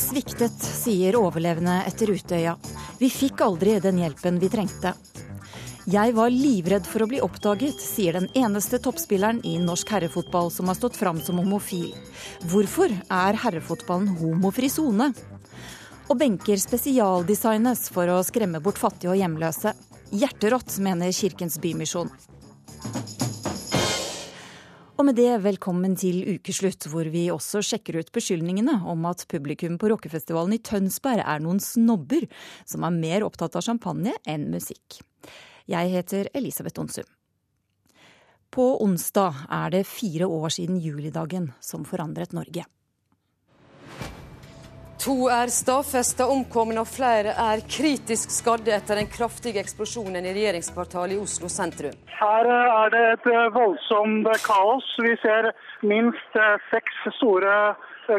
[0.00, 2.56] sviktet, sier overlevende etter Utøya.
[3.00, 4.92] Vi fikk aldri den hjelpen vi trengte.
[5.86, 10.66] Jeg var livredd for å bli oppdaget, sier den eneste toppspilleren i norsk herrefotball som
[10.66, 11.92] har stått fram som homofil.
[12.50, 15.12] Hvorfor er herrefotballen homofri sone?
[16.10, 19.76] Og benker spesialdesignes for å skremme bort fattige og hjemløse.
[20.10, 22.10] Hjerterått, mener Kirkens Bymisjon.
[24.96, 29.74] Og med det, velkommen til ukeslutt, hvor vi også sjekker ut beskyldningene om at publikum
[29.76, 32.24] på rockefestivalen i Tønsberg er noen snobber
[32.64, 35.02] som er mer opptatt av champagne enn musikk.
[35.68, 37.04] Jeg heter Elisabeth Onsum.
[38.48, 42.64] På onsdag er det fire år siden julidagen som forandret Norge.
[45.04, 51.18] To er stadfesta omkomne og flere er kritisk skadde etter den kraftige eksplosjonen i regjeringskvartalet
[51.18, 51.94] i Oslo sentrum.
[52.16, 54.88] Her er det et voldsomt kaos.
[55.04, 55.52] Vi ser
[55.84, 56.40] minst
[56.72, 57.76] seks store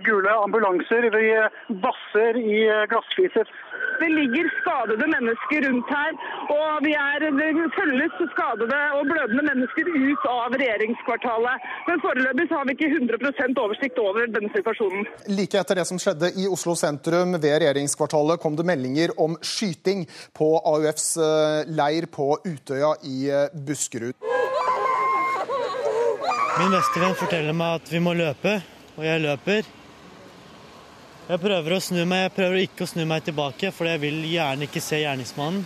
[0.08, 1.10] gule ambulanser.
[1.18, 1.26] Vi
[1.86, 2.60] vasser i
[2.92, 3.48] glassfliser.
[4.02, 6.12] Det ligger skadede mennesker rundt her,
[6.54, 11.66] og vi er, det følges skadede og blødende mennesker ut av regjeringskvartalet.
[11.88, 15.08] Men foreløpig har vi ikke 100% oversikt over denne situasjonen.
[15.40, 20.06] Like etter det som skjedde i Oslo sentrum ved regjeringskvartalet, kom det meldinger om skyting
[20.38, 24.14] på AUFs eh, leir på Utøya i eh, Buskerud.
[26.58, 28.60] Min bestevenn forteller meg at vi må løpe,
[28.98, 29.77] og jeg løper.
[31.28, 34.22] Jeg prøver å snu meg, jeg prøver ikke å snu meg tilbake, for jeg vil
[34.30, 35.66] gjerne ikke se gjerningsmannen.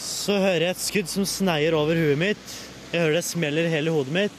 [0.00, 2.54] Så hører jeg et skudd som sneier over huet mitt.
[2.88, 4.38] Jeg hører det smeller hele hodet mitt.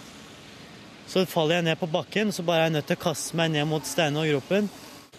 [1.05, 3.51] Så faller jeg ned på bakken, så bare er jeg nødt til å kaste meg
[3.53, 4.71] ned mot steinene og gropen.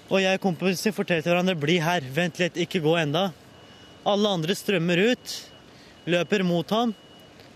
[0.08, 3.30] Og jeg og kompisen forteller til hverandre 'bli her, vent litt, ikke gå enda'.
[4.04, 5.36] Alle andre strømmer ut,
[6.06, 6.96] løper mot ham.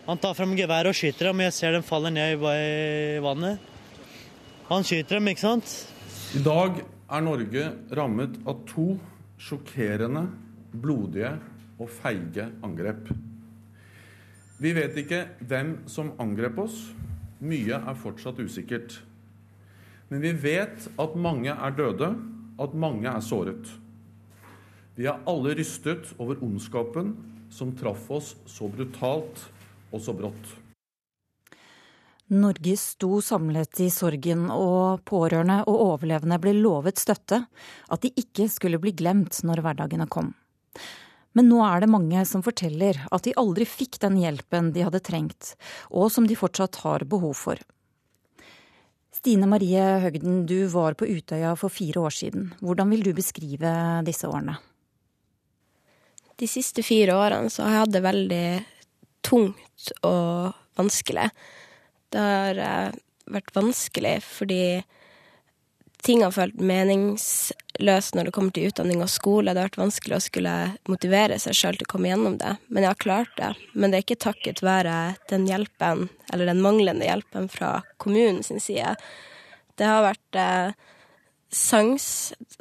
[0.07, 3.59] Han tar fram geværet og skyter ham, og jeg ser dem faller ned i vannet.
[4.71, 5.87] Han skyter dem, ikke sant?
[6.35, 7.65] I dag er Norge
[7.97, 8.95] rammet av to
[9.41, 10.29] sjokkerende,
[10.71, 11.33] blodige
[11.81, 13.11] og feige angrep.
[14.61, 16.77] Vi vet ikke hvem som angrep oss.
[17.41, 18.99] Mye er fortsatt usikkert.
[20.11, 22.13] Men vi vet at mange er døde,
[22.61, 23.71] at mange er såret.
[24.99, 27.15] Vi er alle rystet over ondskapen
[27.51, 29.47] som traff oss så brutalt
[29.91, 30.60] og så brått.
[32.31, 37.41] Norge sto samlet i sorgen, og pårørende og overlevende ble lovet støtte,
[37.91, 40.31] at de ikke skulle bli glemt når hverdagene kom.
[41.35, 45.03] Men nå er det mange som forteller at de aldri fikk den hjelpen de hadde
[45.03, 45.55] trengt,
[45.91, 47.61] og som de fortsatt har behov for.
[49.21, 52.53] Stine Marie Høgden, du var på Utøya for fire år siden.
[52.63, 53.73] Hvordan vil du beskrive
[54.07, 54.55] disse årene?
[56.41, 58.45] De siste fire årene så har jeg hatt det veldig
[59.27, 61.27] tungt og vanskelig.
[62.11, 62.97] Det har eh,
[63.31, 64.63] vært vanskelig fordi
[66.01, 69.53] ting har følt meningsløst når det kommer til utdanning og skole.
[69.53, 70.55] Det har vært vanskelig å skulle
[70.89, 72.55] motivere seg sjøl til å komme gjennom det.
[72.69, 73.51] Men jeg har klart det.
[73.75, 74.97] Men det er ikke takket være
[75.33, 78.95] den hjelpen, eller den manglende hjelpen fra kommunen sin side.
[79.77, 80.73] Det har vært eh,
[81.51, 82.07] SANGS,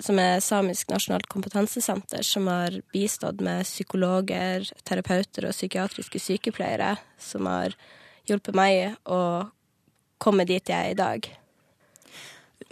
[0.02, 7.48] som er Samisk nasjonalt kompetansesenter, som har bistått med psykologer, terapeuter og psykiatriske sykepleiere, som
[7.50, 7.76] har
[8.32, 9.20] hjulpet meg å
[10.20, 11.30] komme dit jeg er i dag.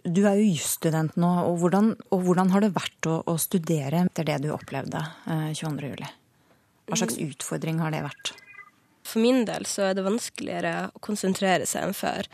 [0.08, 4.06] Du er jo jusstudent nå, og hvordan, og hvordan, har det vært å, å, studere
[4.06, 6.04] etter det du opplevde eh, 22.07?
[6.88, 7.24] Hva slags mm.
[7.32, 8.34] utfordring har det vært?
[9.08, 12.28] For min del så er det vanskeligere å konsentrere seg enn før.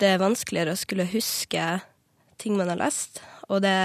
[0.00, 1.64] Det er vanskeligere å skulle huske
[2.40, 3.76] ting man har lest, og det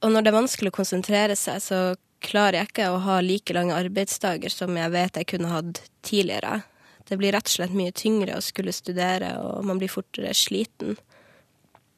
[0.00, 1.78] Og når det er vanskelig å konsentrere seg, så
[2.24, 6.60] klarer jeg ikke å ha like lange arbeidsdager som jeg vet jeg kunne hatt tidligere.
[7.08, 10.98] Det blir rett og slett mye tyngre å skulle studere, og man blir fortere sliten.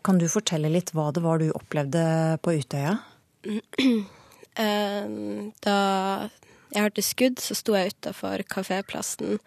[0.02, 2.04] Kan du fortelle litt hva det var du opplevde
[2.42, 2.96] på Utøya?
[5.66, 5.78] da
[6.72, 9.38] jeg hørte skudd, så sto jeg utafor kaféplassen.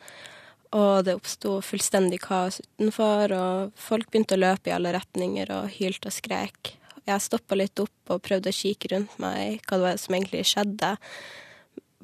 [0.75, 5.71] Og det oppsto fullstendig kaos utenfor, og folk begynte å løpe i alle retninger og
[5.79, 6.75] hylte og skrek.
[7.05, 10.45] Jeg stoppa litt opp og prøvde å kikke rundt meg hva det var som egentlig
[10.49, 10.95] skjedde.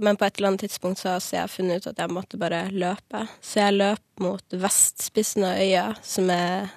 [0.02, 2.68] Men på et eller annet tidspunkt så har jeg funnet ut at jeg måtte bare
[2.74, 3.26] løpe.
[3.42, 6.72] Så jeg løp mot vestspissen av øya, som er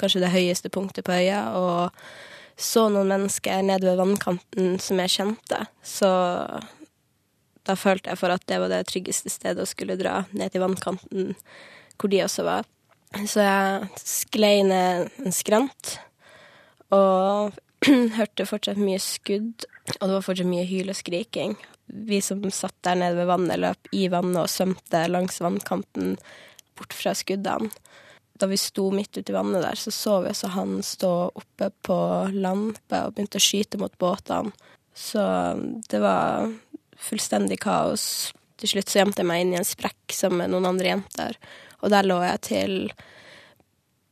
[0.00, 5.14] kanskje det høyeste punktet på øya, og så noen mennesker nede ved vannkanten som jeg
[5.14, 5.62] kjente.
[5.82, 6.10] Så
[7.66, 10.64] da følte jeg for at det var det tryggeste stedet å skulle dra ned til
[10.64, 11.34] vannkanten,
[12.00, 12.68] hvor de også var.
[13.26, 15.96] Så jeg sklei ned en skrant
[16.94, 17.58] og
[18.18, 19.66] hørte fortsatt mye skudd,
[19.98, 21.56] og det var fortsatt mye hyl og skriking.
[21.90, 26.16] Vi som satt der nede ved vannet, løp i vannet og svømte langs vannkanten
[26.78, 27.70] bort fra skuddene.
[28.40, 31.66] da vi sto midt ute i vannet der, så så vi også han stå oppe
[31.84, 31.96] på
[32.32, 34.54] land og begynte å skyte mot båtene.
[34.96, 35.20] Så
[35.92, 36.48] det var
[36.96, 38.32] fullstendig kaos.
[38.56, 41.36] Til slutt så gjemte jeg meg inn i en sprekk sammen med noen andre jenter,
[41.84, 42.74] og der lå jeg til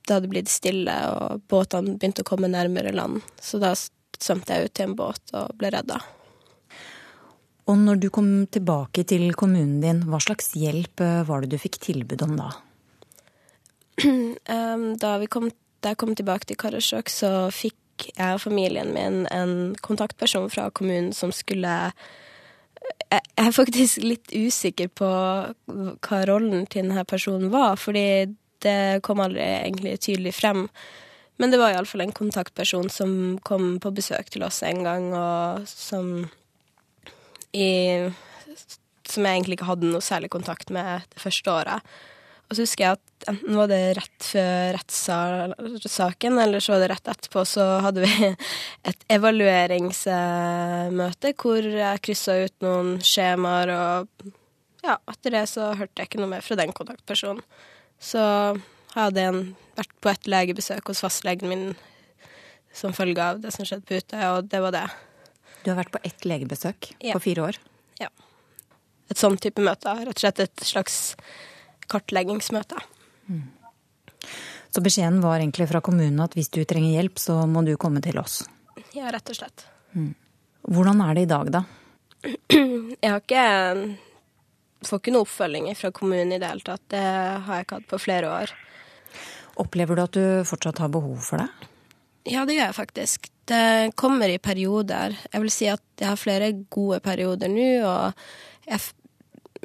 [0.09, 3.21] det hadde blitt stille og båtene begynte å komme nærmere land.
[3.41, 6.01] Så da svømte jeg ut til en båt og ble redda.
[7.69, 11.61] Og når du kom tilbake til kommunen din, hva slags hjelp eh, var det du
[11.61, 12.53] fikk tilbud om da?
[15.03, 15.51] Da, kom,
[15.83, 17.77] da jeg kom tilbake til Karasjok, så fikk
[18.15, 21.75] jeg og familien min en kontaktperson fra kommunen som skulle
[23.11, 28.31] Jeg er faktisk litt usikker på hva rollen til denne personen var, fordi
[28.65, 30.67] det kom aldri egentlig tydelig frem.
[31.39, 33.11] Men det var iallfall en kontaktperson som
[33.47, 36.29] kom på besøk til oss en gang, og som
[37.55, 37.71] i
[39.09, 41.81] Som jeg egentlig ikke hadde noe særlig kontakt med det første året.
[42.49, 46.91] Og så husker jeg at enten var det rett før rettssaken, eller så var det
[46.93, 48.15] rett etterpå, så hadde vi
[48.91, 54.07] et evalueringsmøte hvor jeg kryssa ut noen skjemaer, og
[54.85, 57.45] ja, etter det så hørte jeg ikke noe mer fra den kontaktpersonen.
[57.99, 58.23] Så
[58.95, 59.43] hadde jeg
[59.79, 61.67] vært på et legebesøk hos fastlegen min
[62.75, 64.87] som følge av det som skjedde på Utøya, og det var det.
[65.65, 67.17] Du har vært på ett legebesøk ja.
[67.17, 67.59] på fire år?
[67.99, 68.11] Ja.
[69.11, 69.95] Et sånn type møte.
[69.99, 70.99] Rett og slett et slags
[71.91, 72.79] kartleggingsmøte.
[73.27, 73.47] Mm.
[74.69, 78.03] Så beskjeden var egentlig fra kommunen at hvis du trenger hjelp, så må du komme
[78.05, 78.43] til oss?
[78.95, 79.65] Ja, rett og slett.
[79.97, 80.13] Mm.
[80.69, 81.65] Hvordan er det i dag, da?
[83.03, 83.47] Jeg har ikke
[84.87, 86.85] Får ikke noe oppfølging fra kommunen i det hele tatt.
[86.93, 88.53] Det har jeg ikke hatt på flere år.
[89.59, 91.49] Opplever du at du fortsatt har behov for det?
[92.29, 93.31] Ja, det gjør jeg faktisk.
[93.49, 95.17] Det kommer i perioder.
[95.33, 98.85] Jeg vil si at jeg har flere gode perioder nå, og jeg,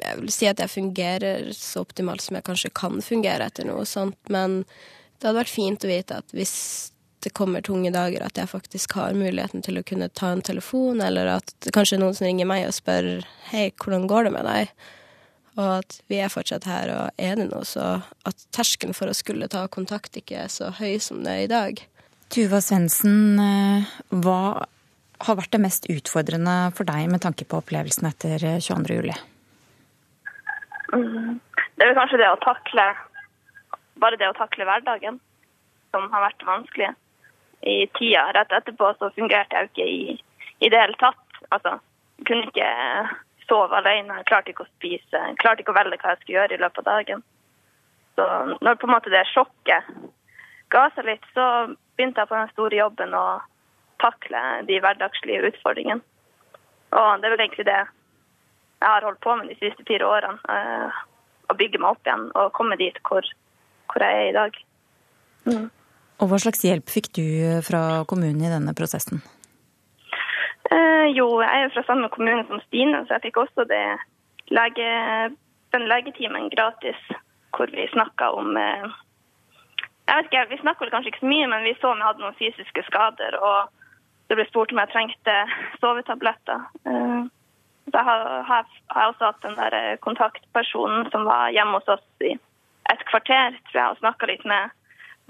[0.00, 3.84] jeg, vil si at jeg fungerer så optimalt som jeg kanskje kan fungere etter noe
[3.86, 6.56] sånt, men det hadde vært fint å vite at hvis
[7.24, 11.00] det kommer tunge dager, at jeg faktisk har muligheten til å kunne ta en telefon,
[11.04, 13.08] eller at det kanskje er noen som ringer meg og spør
[13.52, 14.74] hei, hvordan går det med deg?
[15.54, 19.14] Og at vi er fortsatt her, og er det noe, så at terskelen for å
[19.14, 21.82] skulle ta kontakt ikke er så høy som det er i dag.
[22.34, 24.66] Tuva Svendsen, eh, hva
[25.24, 28.98] har vært det mest utfordrende for deg med tanke på opplevelsen etter 22.
[28.98, 29.14] juli?
[30.90, 32.84] Det er vel kanskje det å takle
[34.02, 35.20] Bare det å takle hverdagen
[35.94, 36.88] som har vært vanskelig.
[37.62, 40.16] I tida rett etterpå så fungerte jeg jo ikke i,
[40.66, 41.38] i det hele tatt.
[41.54, 41.76] Altså,
[42.26, 42.66] kunne ikke
[43.48, 46.38] sove alene, jeg klarte ikke å spise, jeg klarte ikke å velge hva jeg skulle
[46.38, 47.24] gjøre i løpet av dagen.
[48.14, 48.26] Så
[48.62, 49.90] når på en måte det sjokket
[50.74, 51.46] ga seg litt, så
[51.96, 53.26] begynte jeg på den store jobben å
[54.02, 56.02] takle de hverdagslige utfordringene.
[56.94, 60.38] Og det er vel egentlig det jeg har holdt på med de siste fire årene.
[60.50, 61.02] Eh,
[61.50, 63.26] å bygge meg opp igjen og komme dit hvor,
[63.92, 64.58] hvor jeg er i dag.
[65.48, 65.66] Mm.
[66.22, 67.24] Og Hva slags hjelp fikk du
[67.66, 69.20] fra kommunen i denne prosessen?
[70.74, 73.66] Eh, jo, jeg er fra samme kommune som Stine, så jeg fikk også
[74.50, 74.88] lege,
[75.74, 77.00] den legetimen gratis
[77.54, 78.86] hvor vi snakka om eh,
[80.08, 82.24] jeg vet ikke, Vi snakka kanskje ikke så mye, men vi så om jeg hadde
[82.24, 83.38] noen fysiske skader.
[83.40, 83.70] Og
[84.28, 85.36] det ble spurt om jeg trengte
[85.80, 86.66] sovetabletter.
[86.90, 87.22] Eh,
[87.94, 88.22] da har
[88.60, 92.34] jeg også hatt den der eh, kontaktpersonen som var hjemme hos oss i
[92.92, 94.72] et kvarter, tror jeg, og snakka litt med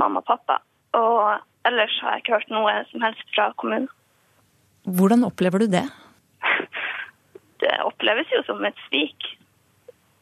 [0.02, 0.58] mamma og pappa.
[0.98, 3.90] Og ellers har jeg ikke hørt noe som helst fra kommunen.
[4.84, 5.86] Hvordan opplever du det?
[7.64, 9.28] Det oppleves jo som et svik,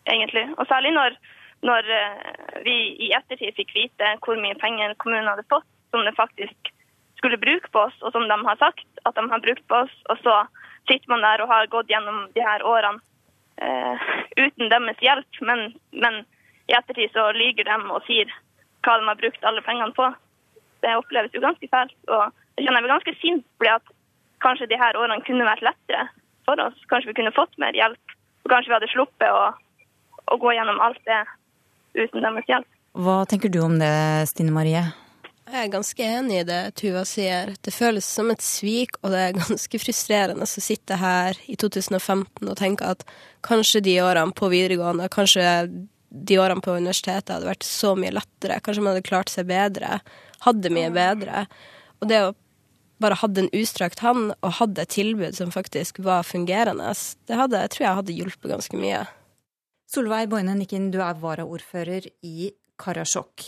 [0.07, 0.45] egentlig.
[0.57, 1.17] Og særlig når
[1.63, 2.77] når eh, vi
[3.07, 6.73] i ettertid fikk vite hvor mye penger kommunen hadde fått, som det faktisk
[7.21, 9.95] skulle bruke på oss, og som de har sagt at de har brukt på oss,
[10.11, 10.37] og så
[10.91, 12.99] sitter man der og har gått gjennom de her årene
[13.63, 14.09] eh,
[14.41, 16.25] uten deres hjelp, men, men,
[16.71, 18.31] i ettertid så lyger de og sier
[18.83, 20.07] hva de har brukt alle pengene på.
[20.83, 21.95] Det oppleves jo ganske fælt.
[22.07, 22.23] Og
[22.57, 23.91] jeg kjenner meg ganske sint fordi at
[24.43, 26.09] kanskje de her årene kunne vært lettere
[26.47, 26.79] for oss.
[26.91, 28.17] Kanskje vi kunne fått mer hjelp.
[28.43, 29.53] Og kanskje vi hadde sluppet å,
[30.35, 31.23] å gå gjennom alt det
[31.99, 32.69] uten deres hjelp.
[32.93, 33.93] Hva tenker du om det,
[34.29, 34.83] Stine Marie?
[35.53, 37.51] Jeg er ganske enig i det Tuva sier.
[37.61, 42.47] Det føles som et svik, og det er ganske frustrerende å sitte her i 2015
[42.49, 43.05] og tenke at
[43.45, 45.45] kanskje de årene på videregående, kanskje
[46.13, 48.61] de årene på universitetet hadde vært så mye lettere.
[48.65, 50.01] Kanskje man hadde klart seg bedre.
[50.45, 51.47] Hadde mye bedre.
[52.01, 52.35] Og det å
[53.03, 56.95] bare hadde en utstrakt hånd og hadde et tilbud som faktisk var fungerende,
[57.29, 59.05] det hadde, jeg tror jeg hadde hjulpet ganske mye.
[59.93, 63.45] Solveig Boine Nikken, du er varaordfører i Karasjok.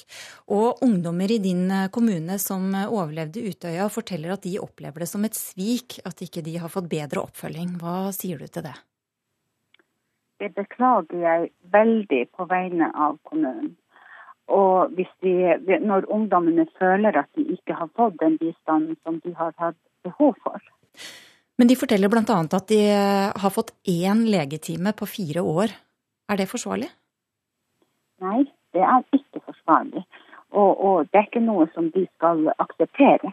[0.55, 5.11] Og ungdommer i din eh, kommune som eh, overlevde Utøya, forteller at de opplever det
[5.11, 7.79] som et svik at ikke de har fått bedre oppfølging.
[7.81, 8.77] Hva sier du til det?
[10.43, 13.75] Det beklager jeg veldig på vegne av kommunen.
[14.53, 15.35] Og de,
[15.81, 20.35] når ungdommene føler at de ikke har fått den bistanden som de har hatt behov
[20.45, 20.61] for.
[21.59, 22.41] Men de forteller bl.a.
[22.43, 22.81] at de
[23.41, 25.73] har fått én legetime på fire år.
[26.29, 26.91] Er det forsvarlig?
[28.25, 30.05] Nei, det er ikke forsvarlig.
[30.55, 33.33] Og, og det er ikke noe som de skal akseptere.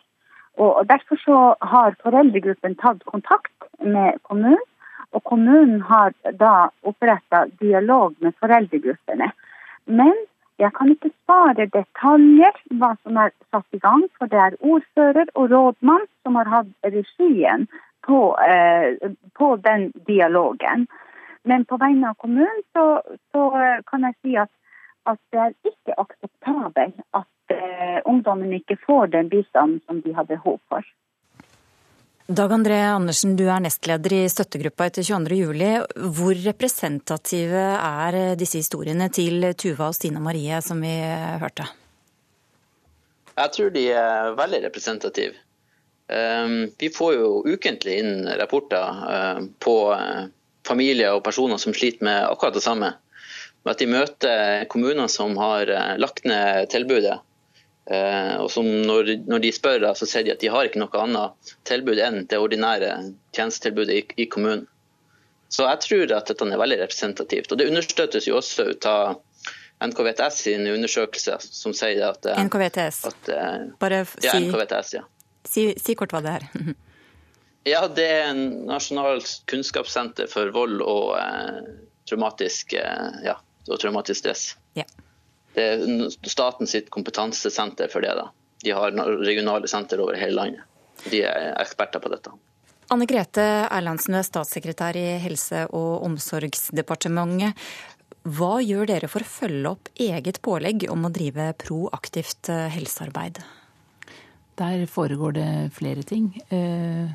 [0.58, 1.40] Og, og Derfor så
[1.74, 4.68] har foreldregruppen tatt kontakt med kommunen.
[5.12, 9.28] Og kommunen har da oppretta dialog med foreldregruppene.
[9.86, 10.14] Men
[10.62, 15.32] jeg kan ikke svare detaljer hva som er satt i gang, for det er ordfører
[15.34, 17.68] og rådmann som har hatt regien
[18.06, 20.88] på, eh, på den dialogen.
[21.44, 23.02] Men på vegne av kommunen så,
[23.34, 23.50] så
[23.90, 24.52] kan jeg si at,
[25.10, 30.30] at, det er ikke akseptabelt at eh, ungdommen ikke får den bistanden som de har
[30.30, 30.86] behov for.
[32.32, 35.98] Dag André Andersen, du er nestleder i støttegruppa etter 22.07.
[36.16, 40.94] Hvor representative er disse historiene til Tuva og Stine Marie, som vi
[41.42, 41.66] hørte?
[43.36, 45.36] Jeg tror de er veldig representative.
[46.08, 50.30] Ehm, vi får jo ukentlig inn rapporter eh, på eh,
[50.68, 52.94] familier og personer som sliter med akkurat det samme.
[53.68, 57.20] At de møter kommuner som har eh, lagt ned tilbudet
[57.92, 61.56] og som når, når, de spør, så sier de at de har ikke noe annet
[61.68, 62.92] tilbud enn det ordinære
[63.36, 64.68] tjenestetilbudet i, i, kommunen.
[65.52, 67.52] Så jeg tror at dette er veldig representativt.
[67.52, 69.18] Og det understøttes jo også ut av
[69.82, 73.02] NKVTS sin undersøkelse som sier at eh, NKVTS.
[73.10, 75.04] At, eh, Bare si, ja, NKVTS, ja.
[75.48, 76.48] Si, si kort hva det er.
[77.74, 81.64] ja, det er en nasjonalt kunnskapssenter for vold og eh,
[82.10, 84.46] traumatisk, eh, ja, og traumatisk stress.
[84.78, 84.86] Ja.
[85.56, 88.14] Det er statens kompetansesenter for det.
[88.16, 88.30] da.
[88.64, 90.68] De har regionale senter over hele landet.
[91.10, 92.34] De er eksperter på dette.
[92.92, 97.56] Anne Grete Erlandsen, er statssekretær i Helse- og omsorgsdepartementet.
[98.22, 103.40] Hva gjør dere for å følge opp eget pålegg om å drive proaktivt eh, helsearbeid?
[104.62, 106.28] Der foregår det flere ting.
[106.54, 107.10] Eh,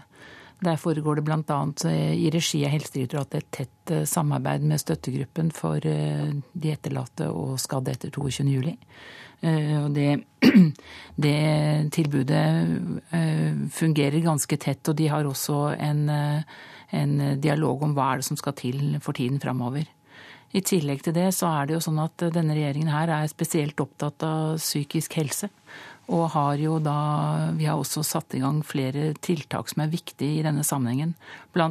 [0.65, 1.59] der foregår det bl.a.
[1.85, 7.29] Eh, i regi av Helsedirektoratet et tett eh, samarbeid med støttegruppen for eh, de etterlatte
[7.29, 8.73] og skadde etter 22.07.
[9.47, 10.11] Og det,
[11.25, 11.35] det,
[11.93, 12.47] tilbudet
[13.77, 18.41] fungerer ganske tett, og de har også en, en dialog om hva er det som
[18.41, 19.85] skal til for tiden framover.
[20.55, 23.81] I tillegg til det så er det jo sånn at denne regjeringen her er spesielt
[23.83, 25.51] opptatt av psykisk helse.
[26.13, 30.39] Og har jo da Vi har også satt i gang flere tiltak som er viktige
[30.39, 31.17] i denne sammenhengen.
[31.55, 31.71] Bl.a.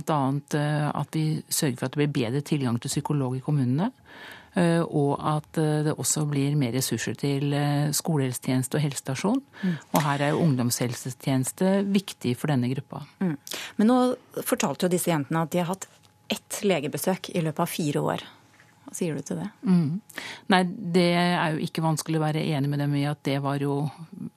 [0.59, 3.91] Eh, at vi sørger for at det blir bedre tilgang til psykolog i kommunene.
[4.55, 7.55] Eh, og at eh, det også blir mer ressurser til
[7.95, 9.41] skolehelsetjeneste og helsestasjon.
[9.63, 9.75] Mm.
[9.93, 13.05] Og her er jo ungdomshelsetjeneste viktig for denne gruppa.
[13.23, 13.37] Mm.
[13.79, 13.99] Men nå
[14.43, 15.87] fortalte jo disse jentene at de har hatt
[16.27, 18.23] ett legebesøk i løpet av fire år.
[18.85, 19.47] Hva sier du til det?
[19.65, 20.01] Mm.
[20.53, 20.61] Nei,
[20.95, 23.79] Det er jo ikke vanskelig å være enig med dem i at det var jo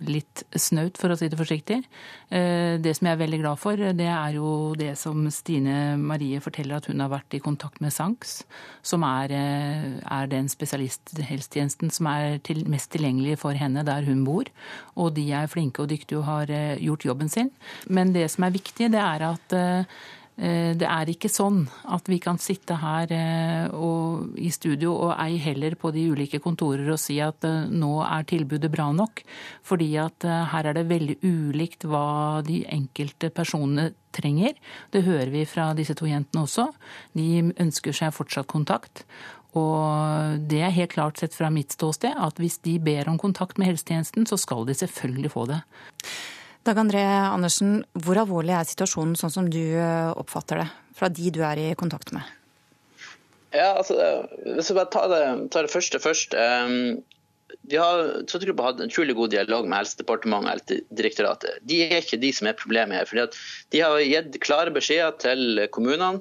[0.08, 1.78] litt snaut, for å si det forsiktig.
[2.32, 6.40] Eh, det som jeg er veldig glad for, det er jo det som Stine Marie
[6.40, 8.42] forteller, at hun har vært i kontakt med SANKS,
[8.82, 14.24] som er, eh, er den spesialisthelsetjenesten som er til, mest tilgjengelig for henne der hun
[14.24, 14.48] bor.
[14.96, 17.50] Og de er flinke og dyktige og har eh, gjort jobben sin.
[17.88, 19.58] Men det som er viktig, det er at
[20.78, 25.38] det er ikke sånn at vi kan sitte her eh, og, i studio og ei
[25.42, 29.24] heller på de ulike kontorer og si at eh, nå er tilbudet bra nok.
[29.66, 34.54] Fordi at her er det veldig ulikt hva de enkelte personene trenger.
[34.94, 36.68] Det hører vi fra disse to jentene også.
[37.18, 39.04] De ønsker seg fortsatt kontakt.
[39.58, 43.58] Og det er helt klart sett fra mitt ståsted at hvis de ber om kontakt
[43.58, 45.62] med helsetjenesten, så skal de selvfølgelig få det.
[46.68, 50.66] Dag André Andersen, hvor alvorlig er situasjonen sånn som du eh, oppfatter det,
[50.98, 52.26] fra de du er i kontakt med?
[53.56, 53.96] Ja, altså,
[54.44, 55.22] Hvis jeg bare tar det,
[55.54, 56.36] tar det første først.
[56.36, 57.00] Um,
[57.72, 61.64] vi har Støttegruppa hatt en utrolig god dialog med Helsedepartementet og Helsedirektoratet.
[61.64, 63.08] De er ikke de som er problemet her.
[63.08, 63.24] fordi
[63.72, 66.20] De har gitt klare beskjeder til kommunene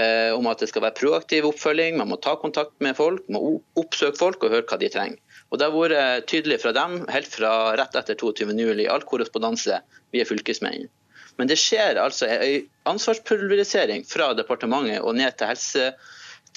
[0.00, 1.98] eh, om at det skal være proaktiv oppfølging.
[2.00, 5.18] Man må ta kontakt med folk, må oppsøke folk og høre hva de trenger.
[5.48, 8.82] Og Det har vært tydelig fra dem helt fra rett etter 22.07.
[8.84, 9.80] i all korrespondanse
[10.12, 10.90] via fylkesmennene.
[11.38, 15.92] Men det skjer altså en ansvarspulverisering fra departementet og ned til, helse,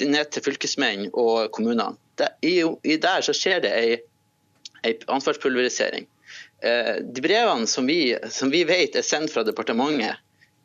[0.02, 2.00] ned til fylkesmenn og kommunene.
[2.42, 6.10] I, der så skjer det en ansvarspulverisering.
[6.66, 10.18] Eh, de brevene som vi, som vi, vet er sendt fra departementet,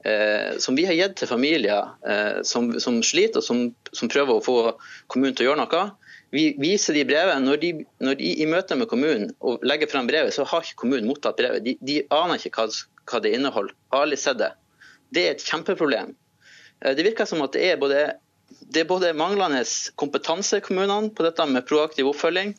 [0.06, 4.36] eh, som vi har gitt til familier eh, som, som, sliter og som, som prøver
[4.36, 4.56] å få
[5.12, 5.86] kommunen til å gjøre noe,
[6.34, 7.38] vi viser de brevet.
[7.42, 7.72] Når de,
[8.02, 11.38] når de i møte med kommunen og legger frem brevet, så har ikke kommunen mottatt
[11.38, 11.64] brevet.
[11.64, 12.68] De, de aner ikke hva,
[13.06, 13.74] hva, det inneholder.
[13.94, 14.52] Har aldri sett det.
[15.14, 16.14] Det er et kjempeproblem.
[16.82, 18.06] Eh, det virker som at det er både,
[18.66, 19.62] det er både manglende
[20.00, 22.56] kompetanse i kommunene på dette med proaktiv oppfølging.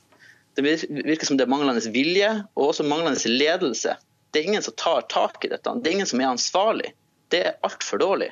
[0.58, 3.94] Det virker som det er manglende vilje og også manglende ledelse.
[4.34, 5.76] Det er ingen som tar tak i dette.
[5.84, 6.96] Det er ingen som er ansvarlig.
[7.34, 8.32] Det er altfor dårlig.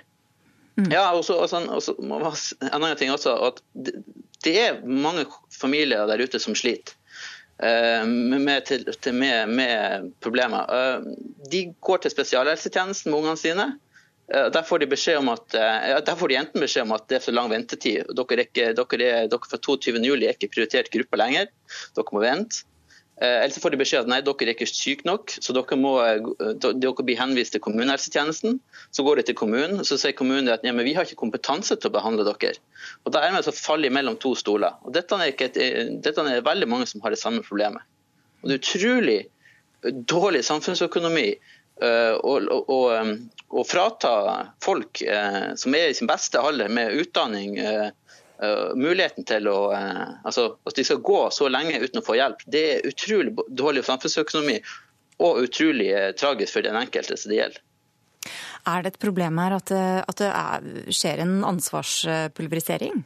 [0.75, 0.91] Mm.
[0.91, 1.69] Ja, og så En
[2.71, 3.95] annen ting også, at det,
[4.43, 6.95] det, er mange familier der ute som sliter.
[7.55, 8.83] Uh, med, til,
[9.15, 10.67] med, med, problemer.
[10.67, 11.13] Uh,
[11.51, 13.69] de går til spesialhelsetjenesten med ungene sine.
[14.27, 17.21] Uh, der får de beskjed om at, der får de enten beskjed om at det
[17.21, 18.11] er for lang ventetid.
[18.11, 21.47] Dere, er ikke, dere, er, dere fra 22.07 er ikke prioritert gruppe lenger.
[21.95, 22.67] Dere må vente.
[23.21, 25.77] Eh, eller så får de beskjed at nei, dere er ikke syke nok, så dere,
[25.79, 26.19] må, eh,
[26.59, 28.59] dere blir henvist til kommunehelsetjenesten.
[28.91, 31.77] Så går de til kommunen, så sier kommunen at nei, men vi har ikke kompetanse
[31.79, 32.59] til å behandle dere.
[33.05, 34.75] Og Da er man så faller mellom to stoler.
[34.83, 37.81] Og dette er, et, eh, dette er, veldig mange som har det samme problemet.
[38.43, 39.21] Og Det er utrolig
[39.85, 41.37] dårlig samfunnsøkonomi
[41.75, 44.97] å frata folk
[45.55, 47.59] som er i sin beste alder med utdanning,
[48.75, 52.43] muligheten til å uh, altså At de skal gå så lenge uten å få hjelp,
[52.51, 54.59] det er utrolig dårlig samfunnsøkonomi
[55.23, 57.63] og utrolig uh, tragisk for den enkelte som det gjelder.
[58.65, 63.03] Er det et problem her at, at det er, skjer en ansvarspulverisering?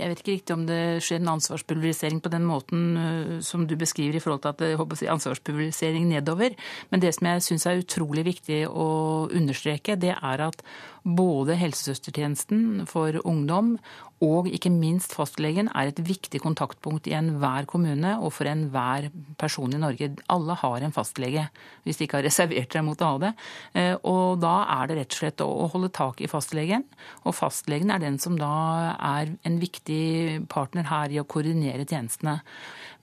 [0.00, 4.16] Jeg vet ikke riktig om det skjer en ansvarspulverisering på den måten som du beskriver
[4.16, 6.54] i forhold til at det håper jeg, ansvarspulverisering nedover.
[6.88, 8.86] Men det som jeg syns er utrolig viktig å
[9.28, 10.64] understreke, det er at
[11.04, 13.74] både helsesøstertjenesten for ungdom
[14.20, 19.08] og ikke minst fastlegen er et viktig kontaktpunkt i enhver kommune og for enhver
[19.40, 20.10] person i Norge.
[20.28, 21.46] Alle har en fastlege,
[21.84, 23.32] hvis de ikke har reservert seg mot å ha det.
[23.80, 26.84] Eh, og da er det rett og slett å holde tak i fastlegen.
[27.24, 28.52] Og fastlegen er den som da
[28.98, 32.42] er en viktig partner her i å koordinere tjenestene.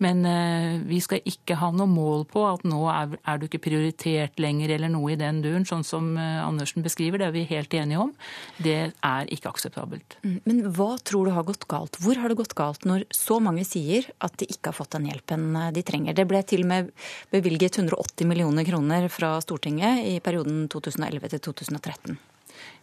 [0.04, 4.38] Men eh, vi skal ikke ha noe mål på at nå er, du ikke prioritert
[4.42, 7.22] lenger eller noe i den duren, sånn som eh, Andersen beskriver.
[7.22, 8.14] Det er vi helt enige om.
[8.62, 10.20] Det er ikke akseptabelt.
[10.24, 11.98] Mm, men hva tror du har gått galt?
[12.04, 15.10] Hvor har det gått galt når så mange sier at de ikke har fått den
[15.10, 16.18] hjelpen eh, de trenger?
[16.18, 16.94] Det ble til og med
[17.34, 22.20] bevilget 180 millioner kroner fra Stortinget i perioden 2011 til 2013.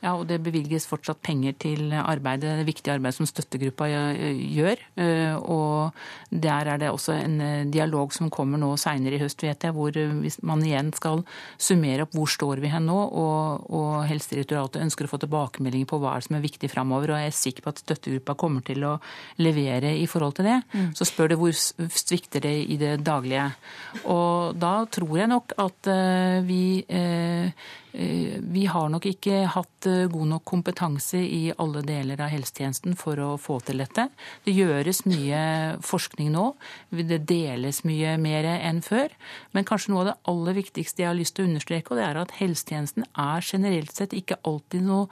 [0.04, 4.80] Ja, og det bevilges fortsatt penger til arbeidet, det viktige arbeidet som støttegruppa gjør.
[5.00, 5.94] Eh, og
[6.28, 9.72] der er det også en eh, dialog som kommer nå seinere i høst, vet jeg,
[9.72, 11.22] hvor eh, man igjen skal
[11.56, 16.00] summere opp hvor står vi hen nå, og, og Helsedirektoratet ønsker å få tilbakemeldinger på
[16.02, 17.14] hva som er viktig framover.
[17.14, 18.98] Og jeg er sikker på at støttegruppa kommer til å
[19.40, 20.58] levere i forhold til det.
[20.74, 20.90] Mm.
[20.98, 23.48] Så spør det hvor svikter det i det daglige.
[24.04, 25.90] Og da tror jeg nok at
[26.44, 26.60] vi
[27.94, 33.20] vi har nok ikke hatt Eh, god nok kompetanse i alle deler av helsetjenesten for
[33.20, 34.08] å få til dette.
[34.44, 35.40] Det gjøres mye
[35.84, 36.46] forskning nå.
[36.90, 39.12] Det deles mye mer enn før.
[39.52, 42.06] Men kanskje noe av det aller viktigste jeg har lyst til å understreke, og det
[42.08, 45.08] er at helsetjenesten er generelt sett ikke alltid noe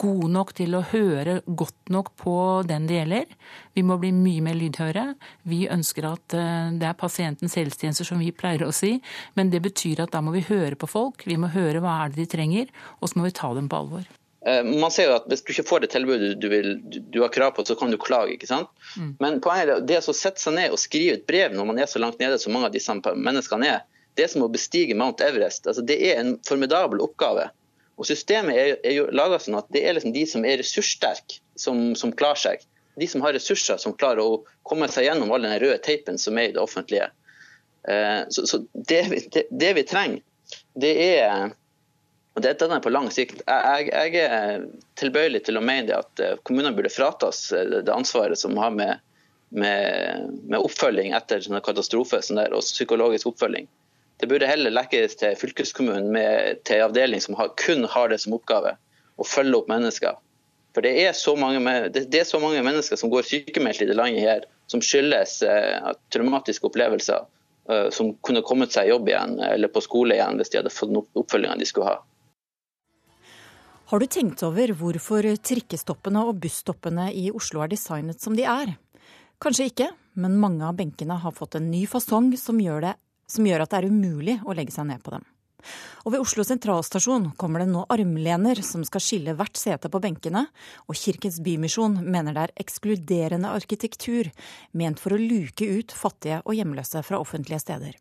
[0.00, 2.36] gode nok til å høre godt nok på
[2.68, 3.32] den det gjelder.
[3.76, 5.06] Vi må bli mye mer lydhøre.
[5.48, 8.96] Vi ønsker at eh, det er pasientens helsetjenester, som vi pleier å si.
[9.38, 11.26] Men det betyr at da må vi høre på folk.
[11.28, 13.82] Vi må høre hva er det de trenger, og så må vi ta dem på
[13.82, 14.06] alvor.
[14.46, 17.32] Eh, man ser jo at Hvis du ikke får det tilbudet du, vil, du har
[17.34, 18.36] krav på, så kan du klage.
[18.36, 18.70] ikke sant?
[18.96, 19.12] Mm.
[19.20, 21.90] Men poenget er det å sette seg ned og skrive et brev når man er
[21.90, 23.86] så langt nede som mange av disse menneskene er,
[24.18, 25.68] det er som å bestige Mount Everest.
[25.70, 27.48] Altså, det er en formidabel oppgave.
[27.98, 31.40] Og Systemet er, er jo laga sånn at det er liksom de som er ressurssterke,
[31.58, 32.66] som, som, klarer seg.
[32.98, 36.38] De som har ressurser som klarer å komme seg gjennom all den røde teipen som
[36.38, 37.10] er i det offentlige.
[37.90, 39.02] Eh, så, så det,
[39.34, 40.22] det, det, vi trenger,
[40.78, 41.50] det er
[42.38, 43.40] og Dette er på lang sikt.
[43.42, 44.60] Jeg, jeg, er
[45.00, 49.02] tilbøyelig til å mene at eh, kommunene burde fratas eh, det ansvaret som har med,
[49.50, 53.66] med, med oppfølging etter sånne katastrofer sånn der, og psykologisk oppfølging.
[54.18, 58.18] Det burde heller lekkes til fylkeskommunen med, til en avdeling som har, kun har det
[58.24, 58.74] som oppgave,
[59.18, 60.18] å følge opp mennesker.
[60.74, 64.26] For det er, mange, det er så mange, mennesker som går sykemeldt i det landet
[64.26, 67.24] her, som skyldes eh, traumatiske opplevelser,
[67.70, 70.74] eh, som kunne kommet seg i jobb igjen eller på skole igjen hvis de hadde
[70.74, 71.98] fått den oppfølginga de skulle ha.
[73.88, 78.74] Har du tenkt over hvorfor trikkestoppene og busstoppene i Oslo er designet som de er?
[79.40, 82.96] Kanskje ikke, men mange av benkene har fått en ny fasong som gjør det
[83.28, 85.26] som gjør at det er umulig å legge seg ned på dem.
[86.06, 90.46] Og ved Oslo sentralstasjon kommer det nå armlener som skal skille hvert sete på benkene,
[90.86, 94.30] og Kirkens Bymisjon mener det er ekskluderende arkitektur,
[94.72, 97.98] ment for å luke ut fattige og hjemløse fra offentlige steder.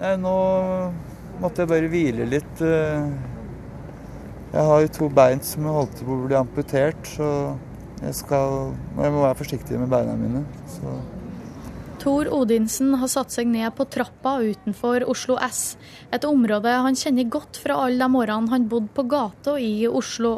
[0.00, 0.36] Nei, nå
[1.42, 2.62] måtte jeg bare hvile litt.
[4.52, 7.28] Jeg har jo to bein som jeg holdt på å bli amputert, så
[8.02, 10.42] jeg, skal, jeg må være forsiktig med beina mine.
[10.72, 10.96] Så
[12.02, 15.76] Tor Odinsen har satt seg ned på trappa utenfor Oslo S,
[16.10, 20.32] et område han kjenner godt fra alle de årene han bodde på gata i Oslo.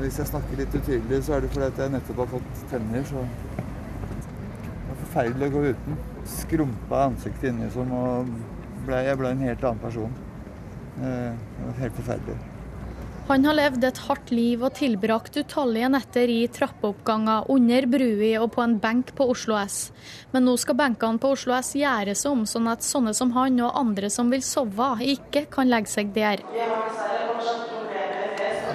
[0.00, 3.22] Hvis jeg snakker litt utydelig, så er det fordi jeg nettopp har fått tenner, så
[3.22, 6.02] Det får forferdelig å gå uten.
[6.34, 8.36] Skrumpa ansiktet inni som og
[8.86, 10.22] ble, jeg ble en helt annen person.
[10.98, 12.57] Eh, det var helt forferdelig.
[13.28, 18.54] Han har levd et hardt liv og tilbrakt utallige netter i trappeoppganger, under brua og
[18.54, 19.90] på en benk på Oslo S.
[20.32, 23.76] Men nå skal benkene på Oslo S gjøres om, sånn at sånne som han og
[23.76, 26.40] andre som vil sove, ikke kan legge seg der.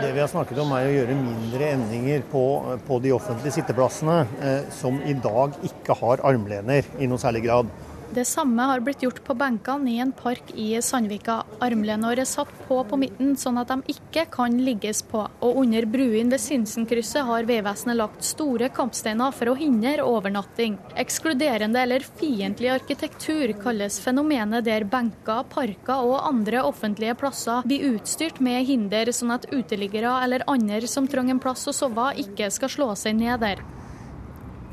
[0.04, 2.44] Det vi har snakket om er å gjøre mindre endringer på,
[2.86, 7.74] på de offentlige sitteplassene, eh, som i dag ikke har armlener i noe særlig grad.
[8.12, 11.40] Det samme har blitt gjort på benkene i en park i Sandvika.
[11.64, 15.24] Armlenår er satt på på midten, sånn at de ikke kan ligges på.
[15.46, 20.78] Og under bruene ved Sinsenkrysset har Vegvesenet lagt store kampsteiner for å hindre overnatting.
[21.00, 28.42] Ekskluderende eller fiendtlig arkitektur kalles fenomenet der benker, parker og andre offentlige plasser blir utstyrt
[28.44, 32.72] med hinder, sånn at uteliggere eller andre som trenger en plass å sove, ikke skal
[32.78, 33.64] slå seg ned der.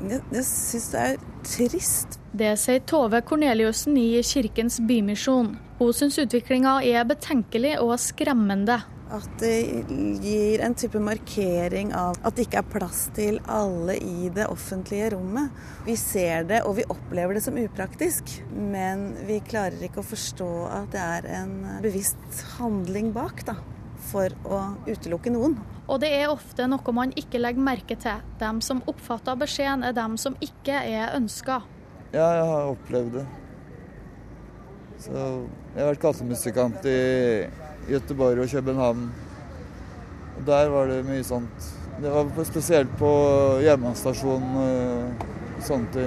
[0.01, 2.17] Jeg, jeg syns det er trist.
[2.37, 5.53] Det sier Tove Korneliussen i Kirkens Bymisjon.
[5.81, 8.79] Hun syns utviklinga er betenkelig og skremmende.
[9.11, 9.83] At det
[10.23, 15.09] gir en type markering av at det ikke er plass til alle i det offentlige
[15.17, 15.51] rommet.
[15.83, 20.49] Vi ser det og vi opplever det som upraktisk, men vi klarer ikke å forstå
[20.69, 23.43] at det er en bevisst handling bak.
[23.45, 23.59] da
[24.09, 25.57] for å utelukke noen.
[25.91, 28.21] Og det er ofte noe man ikke legger merke til.
[28.39, 31.59] De som oppfatter beskjeden, er dem som ikke er ønska.
[32.13, 33.25] Ja, jeg har opplevd det.
[35.01, 36.97] Så jeg har vært kassemusikant i
[37.89, 39.09] Gøteborg og København.
[40.37, 41.67] Og der var det mye sånt.
[42.01, 43.11] Det var spesielt på
[43.65, 46.05] jernbanestasjonen og sånne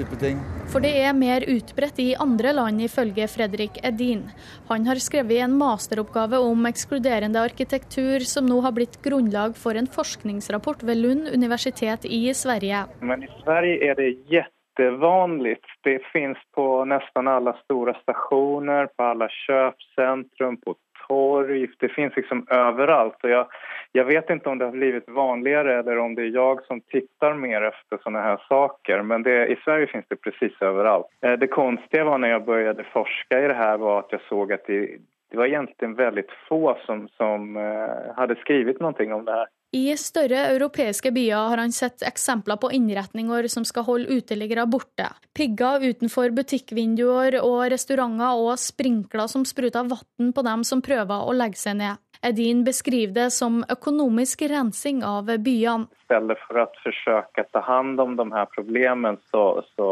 [0.00, 0.40] type ting.
[0.72, 4.24] For det er mer utbredt i andre land, ifølge Fredrik Edin.
[4.70, 9.90] Han har skrevet en masteroppgave om ekskluderende arkitektur, som nå har blitt grunnlag for en
[9.90, 12.84] forskningsrapport ved Lund universitet i Sverige.
[13.00, 15.58] Men i Sverige er det jettevanlig.
[15.84, 20.76] Det finnes på nesten alle store stasjoner, på alle kjøpsentrum, på
[21.10, 21.66] torg.
[21.80, 23.24] Det finns liksom överallt.
[23.24, 23.46] Och jag,
[23.92, 27.34] jag vet inte om det har blivit vanligere eller om det er jeg som tittar
[27.34, 29.02] mer efter såna här saker.
[29.02, 31.06] Men det, i Sverige finns det precis överallt.
[31.22, 34.52] Eh, det konstiga var när jag började forska i det här var att jag såg
[34.52, 34.98] att det,
[35.30, 39.46] det var egentligen väldigt få som, som eh, hade skrivit någonting om det här.
[39.72, 45.06] I større europeiske byer har han sett eksempler på innretninger som skal holde uteliggere borte.
[45.36, 51.36] Pigger utenfor butikkvinduer og restauranter og sprinkler som spruter vann på dem som prøver å
[51.38, 52.02] legge seg ned.
[52.22, 55.88] Edin beskriver det som økonomisk rensing av byene.
[55.88, 59.88] I stedet for å forsøke å ta hånd om de her problemene, så, så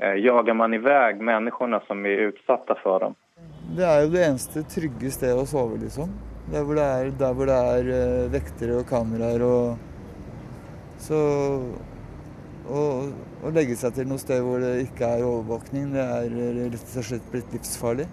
[0.00, 3.16] eh, jager man i vei menneskene som er utsatt for dem.
[3.76, 6.14] Det er jo det eneste trygge stedet å sove, liksom.
[6.52, 9.88] Der hvor det er, der hvor det er uh, vektere og kameraer og
[11.02, 11.18] Så
[12.72, 16.34] å legge seg til noe sted hvor det ikke er overvåkning, det er
[16.70, 18.06] rett og slett blitt livsfarlig.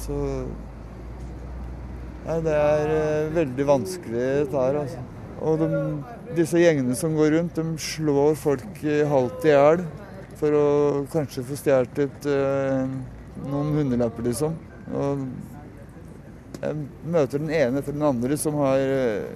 [0.00, 0.16] Så
[2.22, 5.06] Nei, det er uh, veldig vanskelig dette her, altså.
[5.42, 5.80] Og de,
[6.36, 9.82] disse gjengene som går rundt, de slår folk halvt i hjel
[10.38, 10.66] for å
[11.10, 12.84] kanskje få stjålet uh,
[13.42, 14.54] noen hundrelapper, liksom.
[14.92, 15.26] Og
[16.62, 19.32] jeg møter den ene etter den andre som har eh,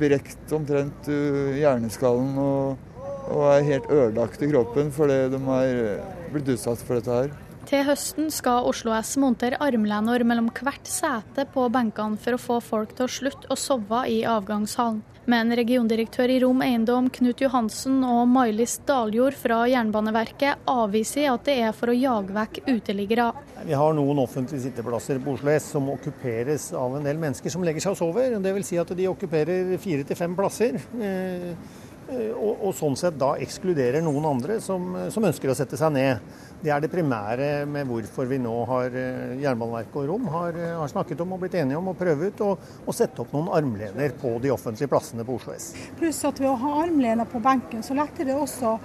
[0.00, 6.08] brekt omtrent eh, hjerneskallen og, og er helt ødelagt i kroppen fordi de har eh,
[6.32, 7.36] blitt utsatt for dette her.
[7.70, 12.56] Til høsten skal Oslo S montere armlener mellom hvert sete på benkene for å få
[12.66, 15.04] folk til å slutte å sove i avgangshallen.
[15.30, 21.54] Men regiondirektør i Rom Eiendom Knut Johansen og Mailis Daljord fra Jernbaneverket avviser at det
[21.68, 23.28] er for å jage vekk uteliggere.
[23.62, 27.62] Vi har noen offentlige sitteplasser på Oslo S som okkuperes av en del mennesker som
[27.62, 28.34] legger seg og sover.
[28.42, 28.66] Dvs.
[28.72, 30.80] Si at de okkuperer fire til fem plasser.
[30.98, 31.54] Eh,
[32.10, 36.32] og, og, sånn sett da ekskluderer noen andre som, som ønsker å sette seg ned.
[36.60, 40.74] Det er det primære med hvorfor vi nå har eh, Jernbaneverket og Rom har, eh,
[40.76, 44.12] har, snakket om og blitt enige om å prøve ut å sette opp noen armlener
[44.20, 45.70] på de offentlige plassene på Oslo S.
[45.96, 48.76] Pluss at ved å ha armlener på benken, så letter det også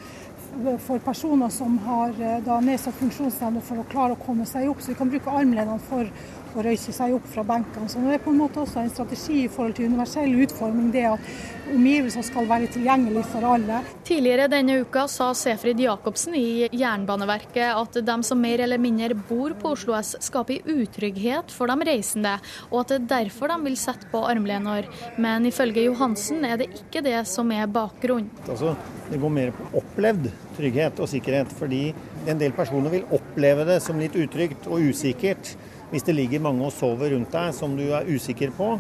[0.86, 4.80] for personer som har eh, da, nedsatt funksjonsevne for å klare å komme seg opp.
[4.80, 6.08] Så vi kan bruke armlenene for
[6.56, 7.90] å røyse seg opp fra benkene.
[7.92, 11.06] Så det er på en måte også en strategi i forhold til universell utforming, det
[11.10, 11.30] at
[11.74, 13.82] omgivelser skal være tilgjengelig for alle.
[14.06, 19.56] Tidligere denne uka sa Sefrid Jacobsen i Jernbaneverket at de som mer eller mindre bor
[19.60, 22.38] på Oslo S skaper utrygghet for de reisende,
[22.72, 24.90] og at det er derfor de vil sette på armlener.
[25.22, 28.32] Men ifølge Johansen er det ikke det som er bakgrunnen.
[28.48, 28.76] Altså,
[29.10, 31.84] det går mer på opplevd trygghet og sikkerhet, fordi
[32.30, 35.56] en del personer vil oppleve det som litt utrygt og usikkert
[35.92, 38.76] hvis det ligger mange og sover rundt deg som du er usikker på,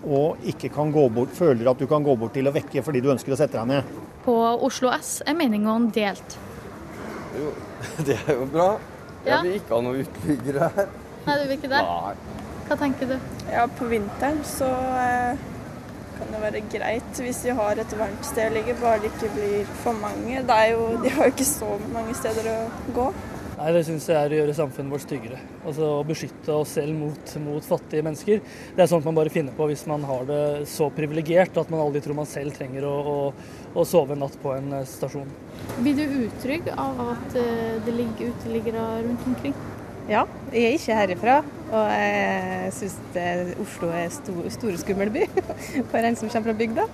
[0.00, 3.02] og ikke kan gå bort, føler at du kan gå bort til å vekke fordi
[3.04, 3.98] du ønsker å sette deg ned.
[4.24, 6.38] På Oslo S er meningene delt.
[7.36, 7.52] Jo,
[8.06, 8.72] det er jo bra.
[9.26, 10.92] Jeg vil ikke ha noen utbyggere her.
[11.26, 11.80] Nei, du vil ikke det?
[11.84, 12.36] Nei.
[12.70, 13.16] Hva tenker du?
[13.50, 15.40] Ja, på vinteren så eh,
[16.20, 19.32] kan det være greit hvis de har et varmt sted å ligge, bare det ikke
[19.34, 20.40] blir for mange.
[20.46, 22.58] Det er jo, de har jo ikke så mange steder å
[22.96, 23.08] gå.
[23.60, 25.38] Nei, Det syns jeg er å gjøre samfunnet vårt styggere.
[25.68, 28.38] Altså Å beskytte oss selv mot, mot, fattige mennesker.
[28.76, 31.82] Det er sånt man bare finner på hvis man har det så privilegert at man
[31.84, 33.18] aldri tror man selv trenger å, å,
[33.76, 35.28] å sove en natt på en eh, stasjon.
[35.82, 39.54] Blir du utrygg av at eh, det ligger uteliggere rundt omkring?
[40.08, 41.36] Ja, jeg er ikke herifra,
[41.68, 42.96] og jeg syns
[43.60, 45.28] Oslo er stor, stor skummel by
[45.92, 46.88] for en som kommer fra bygda.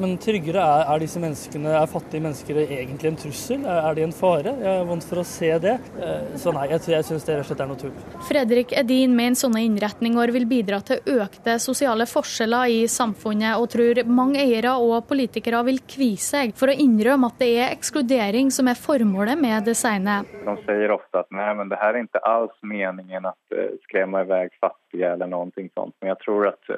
[0.00, 3.64] Men tryggere er, er, disse menneskene, er fattige mennesker egentlig en trussel?
[3.66, 4.54] Er, er de en fare?
[4.56, 5.74] Jeg er vant for å se det.
[6.00, 7.92] Eh, så nei, jeg, jeg syns det rett og slett er noe tull.
[8.28, 14.00] Fredrik Edin mener sånne innretninger vil bidra til økte sosiale forskjeller i samfunnet, og tror
[14.08, 18.70] mange eiere og politikere vil kvie seg for å innrømme at det er ekskludering som
[18.72, 20.30] er formålet med designet.
[20.46, 24.24] De sier ofte at nei, men det her er ikke alls meningen å eh, skremme
[24.24, 25.92] i vei fattige eller noe sånt.
[26.00, 26.72] Men jeg tror at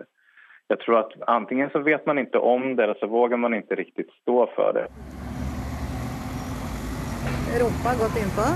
[0.70, 3.80] jeg tror at antingen så vet man ikke om det, eller så våger man ikke
[3.82, 4.86] riktig stå for det.
[7.60, 8.48] Rumpa godt innpå.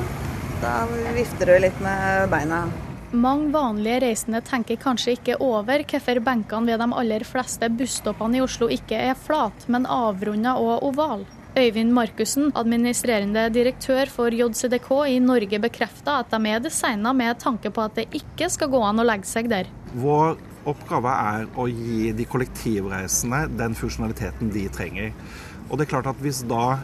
[0.62, 0.74] Da
[1.12, 2.64] vifter du litt med beina.
[3.12, 8.42] Mange vanlige reisende tenker kanskje ikke over hvorfor benkene ved de aller fleste busstoppene i
[8.42, 11.26] Oslo ikke er flat, men avrunda og oval.
[11.56, 17.70] Øyvind Markussen, administrerende direktør for JCDK i Norge, bekrefter at de er designa med tanke
[17.72, 19.70] på at det ikke skal gå an å legge seg der.
[19.96, 20.36] Vår
[20.68, 25.12] oppgave er å gi de kollektivreisende den funksjonaliteten de trenger.
[25.70, 26.78] Og det er klart at Hvis da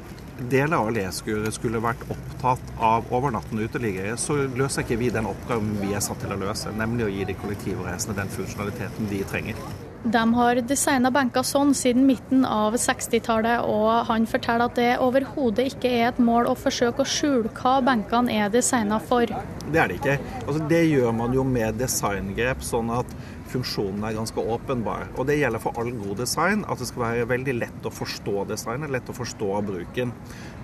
[0.50, 5.76] deler av leskuret skulle vært opptatt av overnattende uteliggere, så løser ikke vi den oppgaven
[5.82, 9.64] vi er satt til å løse, nemlig å gi de kollektivreisende den funksjonaliteten de trenger.
[10.02, 15.68] De har designa benker sånn siden midten av 60-tallet, og han forteller at det overhodet
[15.70, 19.30] ikke er et mål å forsøke å skjule hva benkene er designa for.
[19.70, 20.16] Det er det ikke.
[20.40, 23.14] Altså, det gjør man jo med designgrep, sånn at
[23.52, 25.08] funksjonen er ganske åpenbar.
[25.16, 28.46] Og det gjelder for all god design, at det skal være veldig lett å forstå
[28.50, 30.12] designet, lett å forstå bruken.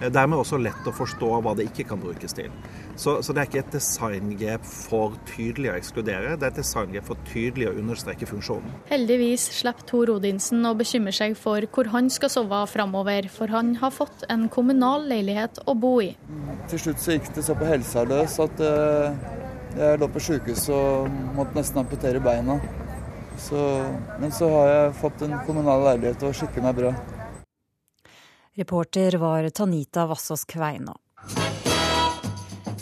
[0.01, 2.51] Eh, dermed også lett å forstå hva det ikke kan brukes til.
[2.97, 7.09] Så, så det er ikke et designgrep for tydelig å ekskludere, det er et designgrep
[7.09, 8.75] for tydelig å understreke funksjonen.
[8.91, 13.77] Heldigvis slipper Tor Odinsen å bekymre seg for hvor han skal sove framover, for han
[13.83, 16.15] har fått en kommunal leilighet å bo i.
[16.73, 19.47] Til slutt så gikk det så på helsa løs at uh
[19.79, 22.59] jeg lå på sjukehus og måtte nesten amputere beina.
[23.39, 23.61] Så,
[24.19, 26.95] men så har jeg fått en kommunal leilighet og skikker meg bra.
[28.59, 30.97] Reporter var Tanita Vassås Kveina.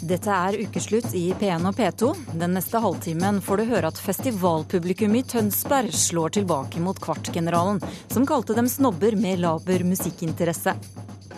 [0.07, 2.09] Dette er ukeslutt i P1 og P2.
[2.39, 7.81] Den neste halvtimen får du høre at festivalpublikum i Tønsberg slår tilbake mot Kvartgeneralen,
[8.13, 10.77] som kalte dem snobber med laber musikkinteresse.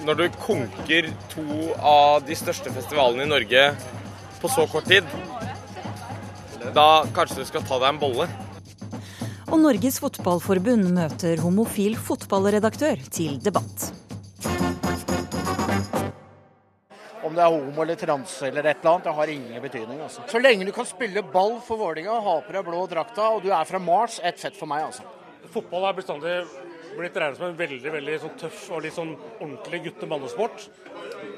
[0.07, 1.47] Når du konker to
[1.83, 3.65] av de største festivalene i Norge
[4.43, 5.07] på så kort tid,
[6.75, 8.29] da kanskje du skal ta deg en bolle.
[9.49, 13.89] Og Norges Fotballforbund møter homofil fotballredaktør til debatt.
[17.25, 20.03] Om det er homo eller trans eller et eller annet, det har ingen betydning.
[20.05, 20.25] Altså.
[20.29, 23.49] Så lenge du kan spille ball for Vålerenga, ha på deg blå drakta og du
[23.53, 25.07] er fra Mars, ett fett for meg, altså.
[25.49, 26.37] Fotball er bestandig
[26.99, 30.69] blitt regnet som en veldig veldig sånn tøff og litt sånn ordentlig gutte-mannesport.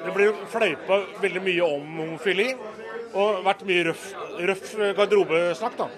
[0.01, 2.51] Det blir fleipa veldig mye om homofili
[3.15, 4.11] og vært mye røff,
[4.51, 5.79] røff garderobesnakk.
[5.79, 5.89] da.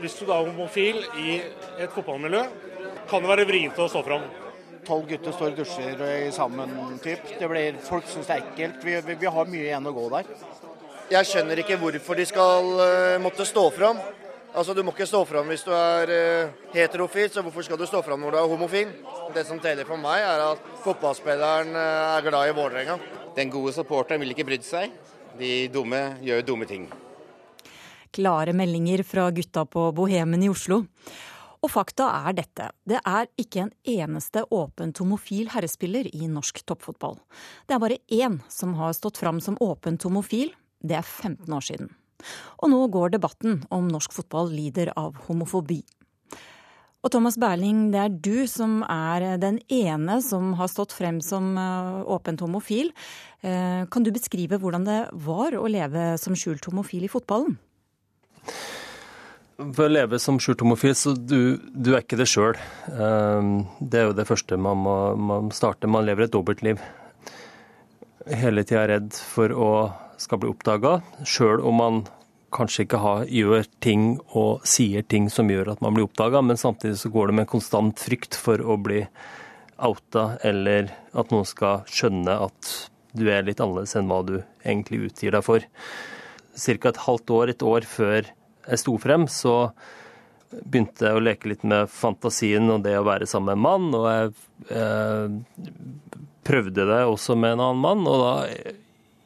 [0.00, 1.36] Hvis du da er homofil i
[1.78, 2.46] et fotballmiljø,
[3.10, 4.24] kan det være vrient å stå fram.
[4.86, 6.00] Tolv gutter står og dusjer
[6.34, 6.72] sammen,
[7.04, 7.22] typ.
[7.38, 8.80] Det blir, folk syns det er ekkelt.
[8.82, 10.32] Vi, vi, vi, har mye igjen å gå der.
[11.12, 14.00] Jeg skjønner ikke hvorfor de skal uh, måtte stå fram.
[14.52, 17.86] Altså, Du må ikke stå fram hvis du er uh, heterofil, så hvorfor skal du
[17.86, 18.90] stå fram når du er homofil?
[19.36, 22.98] Det som teller for meg, er at fotballspilleren uh, er glad i Vålerenga.
[23.36, 24.90] Den gode supporteren vil ikke brydd seg.
[25.38, 26.88] De dumme gjør dumme ting.
[28.12, 30.82] Klare meldinger fra gutta på Bohemen i Oslo.
[31.62, 32.68] Og fakta er dette.
[32.84, 37.16] Det er ikke en eneste åpent homofil herrespiller i norsk toppfotball.
[37.66, 40.50] Det er bare én som har stått fram som åpent homofil.
[40.82, 41.92] Det er 15 år siden.
[42.62, 45.80] Og nå går debatten om norsk fotball lider av homofobi.
[47.02, 51.56] Og Thomas Berling, det er du som er den ene som har stått frem som
[51.58, 52.92] eh, åpent homofil.
[53.42, 57.58] Eh, kan du beskrive hvordan det var å leve som skjult homofil i fotballen?
[59.58, 62.54] For å leve som skjult homofil, så du, du er ikke det sjøl.
[62.86, 63.50] Eh,
[63.82, 65.90] det er jo det første man må man starte.
[65.90, 66.78] Man lever et dobbeltliv.
[68.30, 69.70] Hele tida redd for å
[70.22, 72.04] skal bli oppdaga, sjøl om man
[72.52, 74.06] kanskje ikke har, gjør ting
[74.38, 77.50] og sier ting som gjør at man blir oppdaga, men samtidig så går det med
[77.50, 79.02] konstant frykt for å bli
[79.82, 82.72] outa, eller at noen skal skjønne at
[83.16, 85.64] du er litt annerledes enn hva du egentlig utgir deg for.
[86.52, 86.88] Ca.
[86.88, 89.72] et halvt år, et år før jeg sto frem, så
[90.52, 93.86] begynte jeg å leke litt med fantasien og det å være sammen med en mann.
[93.96, 94.32] Og jeg
[94.76, 98.04] eh, prøvde det også med en annen mann.
[98.08, 98.34] Og da,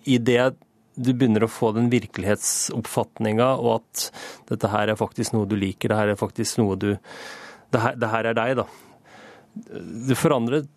[0.06, 0.54] i det
[0.96, 4.06] du begynner å få den virkelighetsoppfatninga, og at
[4.50, 6.90] dette her er faktisk noe du liker, det her er faktisk noe du
[7.74, 8.64] Det her, det her er deg, da.
[10.06, 10.68] Du forandrer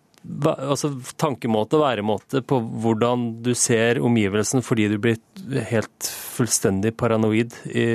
[0.44, 5.18] altså, tankemåte væremåte på hvordan du ser omgivelsen fordi du blir
[5.70, 7.86] helt fullstendig paranoid i,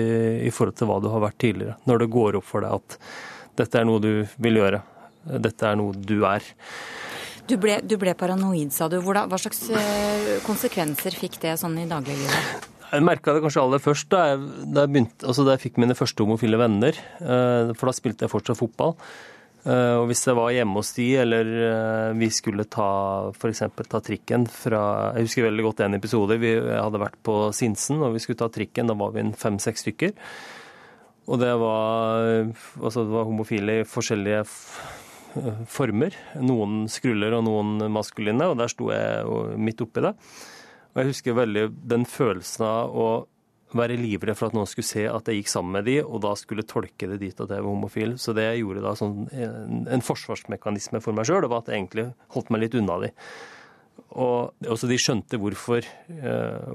[0.47, 1.77] i, forhold til hva du har vært tidligere.
[1.85, 2.97] Når det går opp for deg at
[3.61, 4.81] dette er noe du vil gjøre.
[5.41, 6.45] Dette er noe du er.
[7.45, 8.97] Du ble, du ble paranoid, sa du.
[9.03, 12.71] Hvordan, hva slags eh, konsekvenser fikk det sånn i dagliglivet?
[12.89, 14.41] Jeg merka det kanskje aller først da jeg,
[14.73, 16.97] da jeg, begynte, altså da jeg fikk mine første homofile venner.
[17.21, 18.97] Eh, for da spilte jeg fortsatt fotball.
[19.65, 21.53] Eh, og hvis jeg var hjemme hos de, eller
[22.17, 22.89] vi skulle ta
[23.35, 23.63] f.eks.
[23.93, 26.41] ta trikken fra Jeg husker veldig godt en episode.
[26.41, 28.89] Vi hadde vært på Sinsen, og vi skulle ta trikken.
[28.89, 30.17] Da var vi fem-seks stykker.
[31.29, 32.45] Og det var,
[32.81, 34.45] altså det var homofile i forskjellige
[35.71, 36.15] former.
[36.41, 40.15] Noen skruller og noen maskuline, og der sto jeg midt oppi det.
[40.95, 43.07] Og jeg husker veldig den følelsen av å
[43.75, 46.31] være livredd for at noen skulle se at jeg gikk sammen med de, og da
[46.39, 48.15] skulle tolke det dit at jeg var homofil.
[48.21, 52.07] Så det jeg gjorde da, sånn, en, forsvarsmekanisme for meg sjøl, var at jeg egentlig
[52.35, 53.11] holdt meg litt unna de.
[54.15, 56.71] Og også de skjønte hvorfor eh,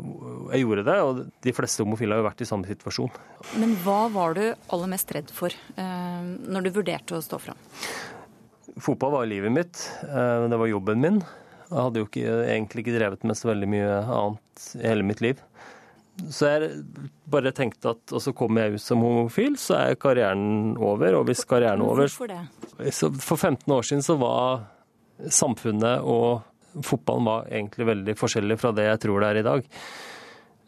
[0.52, 3.12] jeg gjorde det, og de fleste homofile har jo vært i samme situasjon.
[3.60, 7.68] Men hva var du aller mest redd for eh, når du vurderte å stå fram?
[8.80, 9.84] Fotball var livet mitt.
[10.08, 11.20] Eh, det var jobben min.
[11.70, 15.22] Jeg hadde jo ikke, egentlig ikke drevet med så veldig mye annet i hele mitt
[15.22, 15.38] liv.
[16.28, 16.82] Så jeg
[17.30, 21.20] bare tenkte at og så kommer jeg ut som homofil, så er karrieren over.
[21.20, 22.42] Og hvis karrieren er over Hvorfor det?
[23.22, 24.66] For 15 år siden så var
[25.30, 29.74] samfunnet og fotballen var egentlig veldig forskjellig fra det jeg tror det er i dag.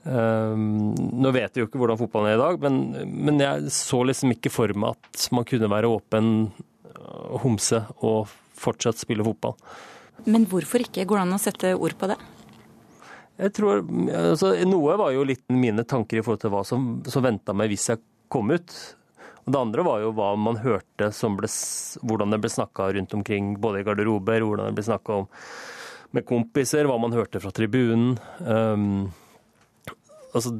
[0.03, 4.01] Um, nå vet vi jo ikke hvordan fotballen er i dag, men, men jeg så
[4.07, 6.33] liksom ikke for meg at man kunne være åpen
[7.42, 8.30] homse og
[8.62, 9.56] fortsatt spille fotball.
[10.28, 11.04] Men hvorfor ikke?
[11.08, 12.18] Går det an å sette ord på det?
[13.42, 13.80] Jeg tror,
[14.14, 17.72] altså, Noe var jo litt mine tanker i forhold til hva som, som venta meg
[17.72, 18.74] hvis jeg kom ut.
[19.42, 21.50] Og Det andre var jo hva man hørte, ble,
[22.06, 25.30] hvordan det ble snakka rundt omkring, både i garderober, hvordan det ble snakka om
[26.12, 28.18] med kompiser, hva man hørte fra tribunen.
[28.44, 29.08] Um,
[30.36, 30.58] altså,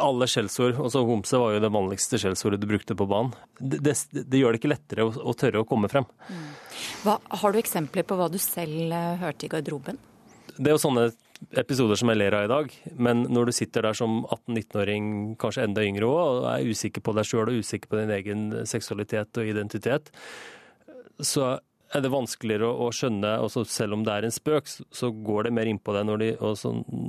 [0.00, 3.34] alle skjellsord, altså homse var jo det vanligste skjellsordet du brukte på banen.
[3.58, 6.06] Det, det, det, gjør det ikke lettere å, å tørre å komme frem.
[6.28, 6.46] Mm.
[7.04, 10.00] Hva, har du eksempler på hva du selv uh, hørte i garderoben?
[10.54, 11.08] Det er jo sånne
[11.60, 15.06] episoder som jeg ler av i dag, men når du sitter der som 18-19-åring,
[15.40, 18.44] kanskje enda yngre òg, og er usikker på deg sjøl og usikker på din egen
[18.70, 20.12] seksualitet og identitet,
[21.20, 21.56] så
[21.94, 25.54] er det vanskeligere å, skjønne, også selv om det er en spøk, så går det
[25.54, 26.30] mer innpå deg når, de,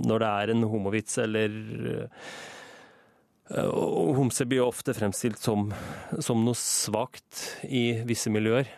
[0.10, 1.56] når det er en homovits eller
[1.94, 2.28] eh,
[3.54, 5.68] og Homse blir jo ofte fremstilt som,
[6.18, 8.72] som noe svakt i visse miljøer.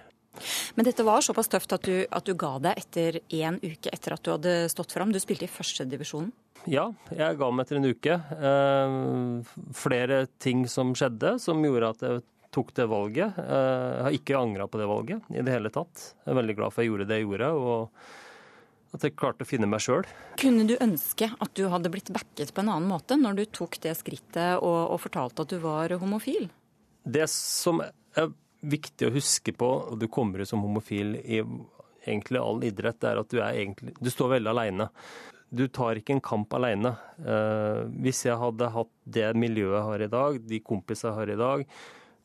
[0.75, 4.13] Men dette var såpass tøft at du, at du ga deg etter én uke etter
[4.13, 5.13] at du hadde stått fram.
[5.13, 6.33] Du spilte i førstedivisjonen.
[6.67, 8.17] Ja, jeg ga meg etter en uke.
[8.49, 13.39] Eh, flere ting som skjedde som gjorde at jeg tok det valget.
[13.39, 16.09] Eh, jeg har ikke angra på det valget i det hele tatt.
[16.25, 17.51] Jeg er veldig glad for at jeg gjorde det jeg gjorde.
[17.55, 18.15] og
[18.95, 20.07] at jeg klarte å finne meg sjøl.
[20.39, 23.79] Kunne du ønske at du hadde blitt backet på en annen måte når du tok
[23.83, 26.49] det skrittet og, og fortalte at du var homofil?
[27.07, 28.31] Det som er
[28.67, 31.41] viktig å huske på, og du kommer ut som homofil i
[32.07, 34.89] egentlig all idrett, er at du, er egentlig, du står veldig aleine.
[35.49, 36.93] Du tar ikke en kamp aleine.
[37.19, 41.31] Uh, hvis jeg hadde hatt det miljøet jeg har i dag, de kompisene jeg har
[41.33, 41.65] i dag,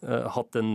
[0.06, 0.72] uh, hatt den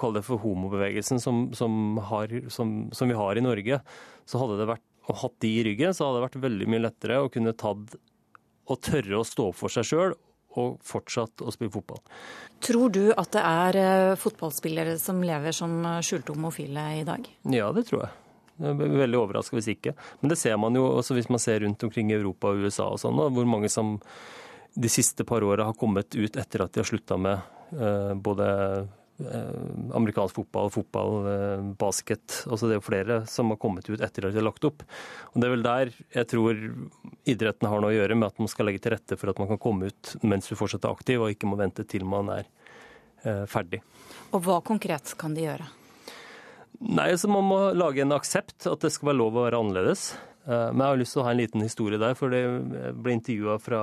[0.00, 3.80] kall det for homobevegelsen som, som, har, som, som, vi har i Norge,
[4.28, 6.84] så hadde det vært, og hatt de i ryggen, så hadde det vært veldig mye
[6.84, 7.96] lettere å kunne tatt
[8.68, 10.14] og tørre å stå opp for seg sjøl
[10.58, 12.00] og fortsatt å spille fotball.
[12.64, 17.28] Tror du at det er eh, fotballspillere som lever som eh, skjulte homofile i dag?
[17.52, 18.14] Ja, det tror jeg.
[18.58, 19.94] Jeg er veldig overraska hvis ikke.
[20.20, 22.88] Men det ser man jo også hvis man ser rundt omkring i Europa og USA
[22.90, 23.96] og sånn, hvor mange som
[24.78, 27.38] de siste par åra har kommet ut etter at de har slutta med
[27.78, 28.97] uh, både Eh,
[29.94, 32.44] amerikansk fotball, fotball, eh, basket.
[32.46, 34.84] Altså det er jo flere som har kommet ut etter at de har lagt opp.
[35.34, 36.54] Og Det er vel der jeg tror
[37.26, 39.48] idretten har noe å gjøre med at man skal legge til rette for at man
[39.48, 42.46] kan komme ut mens du fortsatt er aktiv, og ikke må vente til man er
[43.24, 43.82] eh, ferdig.
[44.32, 45.66] Og hva konkret kan de gjøre?
[46.78, 50.12] Nei, så Man må lage en aksept, at det skal være lov å være annerledes.
[50.46, 52.44] Men jeg har lyst til å ha en liten historie der, for det
[52.94, 53.80] ble intervjua fra,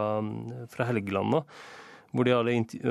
[0.72, 1.42] fra Helgeland nå
[2.16, 2.82] hvor, hadde,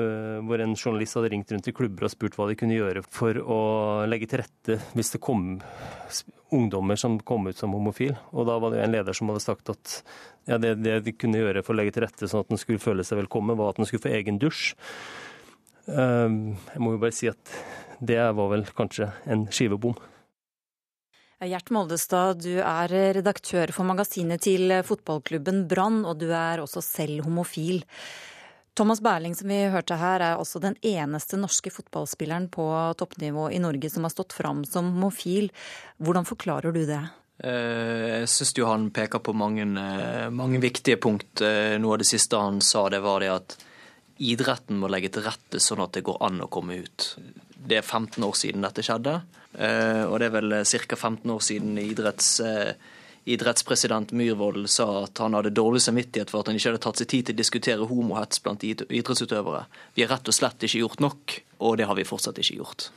[0.45, 3.39] hvor, en journalist hadde ringt rundt i klubber og spurt hva de kunne gjøre for
[3.41, 3.59] å
[4.09, 5.55] legge til rette hvis det kom
[6.53, 8.13] ungdommer som kom ut som homofil.
[8.37, 9.95] Og da var det en leder som hadde sagt at
[10.45, 12.83] ja, det, det, de kunne gjøre for å legge til rette sånn at den skulle
[12.83, 14.75] føle seg velkommen, var at den skulle få egen dusj.
[15.85, 17.55] Jeg må jo bare si at
[18.05, 19.97] det var vel kanskje en skivebom.
[21.45, 27.25] Gjert Moldestad, du er redaktør for magasinet til fotballklubben Brann, og du er også selv
[27.27, 27.83] homofil.
[28.75, 32.65] Thomas Berling, som vi hørte her, er også den eneste norske fotballspilleren på
[32.99, 35.47] toppnivå i Norge som har stått fram som homofil.
[36.03, 36.99] Hvordan forklarer du det?
[37.43, 41.41] Eh, jeg syns jo han peker på mange, eh, mange, viktige punkt.
[41.41, 43.57] Eh, noe av det siste han sa, det var det at
[44.19, 47.15] idretten må legge til rette sånn at det går an å komme ut.
[47.55, 49.21] Det er 15 år siden dette skjedde.
[49.55, 50.95] Og det er vel ca.
[50.95, 52.41] 15 år siden idretts,
[53.25, 57.09] idrettspresident Myhrvold sa at han hadde dårlig samvittighet for at han ikke hadde tatt seg
[57.11, 59.65] tid til å diskutere homohets blant idrettsutøvere.
[59.97, 62.89] Vi har rett og slett ikke gjort nok, og det har vi fortsatt ikke gjort.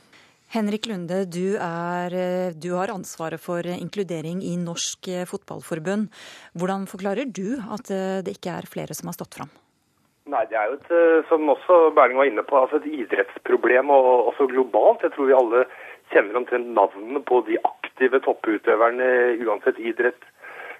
[0.49, 6.09] Henrik Lunde, du, er, eh, du har ansvaret for inkludering i Norsk Fotballforbund.
[6.57, 7.89] Hvordan forklarer du at
[8.25, 9.51] det ikke er flere som har stått fram?
[10.29, 10.89] Nei, Det er jo et,
[11.29, 15.01] som også Berling var inne på, altså et idrettsproblem, og også globalt.
[15.01, 15.63] Jeg tror vi alle
[16.13, 19.09] kjenner omtrent navnene på de aktive topputøverne
[19.45, 20.27] uansett idrett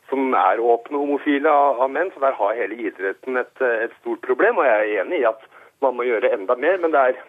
[0.10, 2.12] som er åpne homofile av, menn.
[2.14, 4.60] Så der har hele idretten et, et, stort problem.
[4.60, 5.44] Og jeg er enig i at
[5.84, 7.20] man må gjøre enda mer, men det er,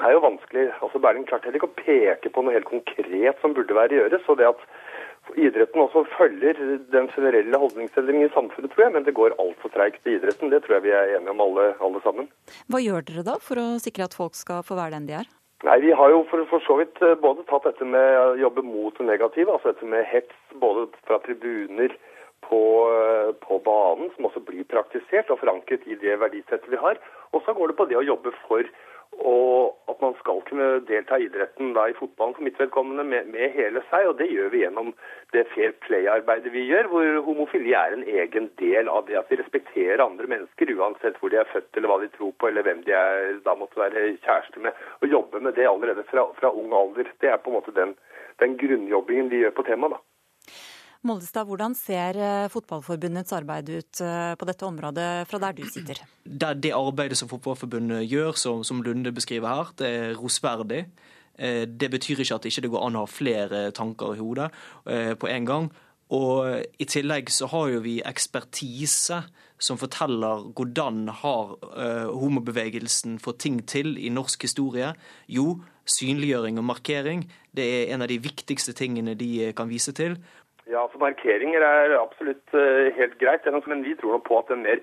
[0.00, 0.68] er jo vanskelig.
[0.80, 4.28] altså Berling klarte heller ikke å peke på noe helt konkret som burde være gjøres.
[4.30, 4.62] og det at
[5.34, 6.58] idretten også følger
[6.92, 10.52] den generelle holdningsendringen i samfunnet, tror jeg, men det går altfor treigt i idretten.
[10.52, 12.30] Det tror jeg vi er enige om alle, alle sammen.
[12.70, 15.32] Hva gjør dere da for å sikre at folk skal få være den de er?
[15.64, 18.64] Nei, Vi har jo for, for, så vidt eh, både tatt dette med å jobbe
[18.66, 21.94] mot det negative, altså dette med hets både fra tribuner
[22.44, 22.60] på,
[22.92, 27.00] eh, på, banen, som også blir praktisert og forankret i det verdisettet vi har.
[27.32, 28.68] Og så går det på det å jobbe for
[29.24, 33.28] og at man skal kunne delta i idretten da i fotballen for mitt vedkommende med,
[33.32, 34.08] med hele seg.
[34.10, 34.92] og Det gjør vi gjennom
[35.32, 39.40] det fair play-arbeidet vi gjør, hvor homofili er en egen del av det at vi
[39.40, 42.84] respekterer andre mennesker, uansett hvor de er født eller hva de tror på eller hvem
[42.86, 44.84] de er, da måtte være kjæreste med.
[45.00, 47.08] Og jobbe med det allerede fra, fra ung alder.
[47.20, 47.96] Det er på en måte den,
[48.42, 49.96] den grunnjobbingen vi gjør på temaet.
[49.96, 50.04] da.
[51.06, 56.02] Moldestad, hvordan ser eh, Fotballforbundets arbeid ut eh, på dette området fra der du sitter?
[56.24, 60.84] Det, det arbeidet som Fotballforbundet gjør, som, som Lunde beskriver her, det er rosverdig.
[61.38, 64.50] Eh, det betyr ikke at det ikke går an å ha flere tanker i hodet
[65.20, 65.70] på en gang.
[66.14, 66.46] Og
[66.78, 69.24] I tillegg så har jo vi ekspertise
[69.58, 71.56] som forteller hvordan har
[72.14, 74.92] homobevegelsen fått ting til i norsk historie.
[75.26, 77.24] Jo, synliggjøring og markering
[77.56, 80.14] det er en av de viktigste tingene de kan vise til.
[80.66, 84.80] Ja, så Markeringer er absolutt uh, helt greit, men vi tror på at den mer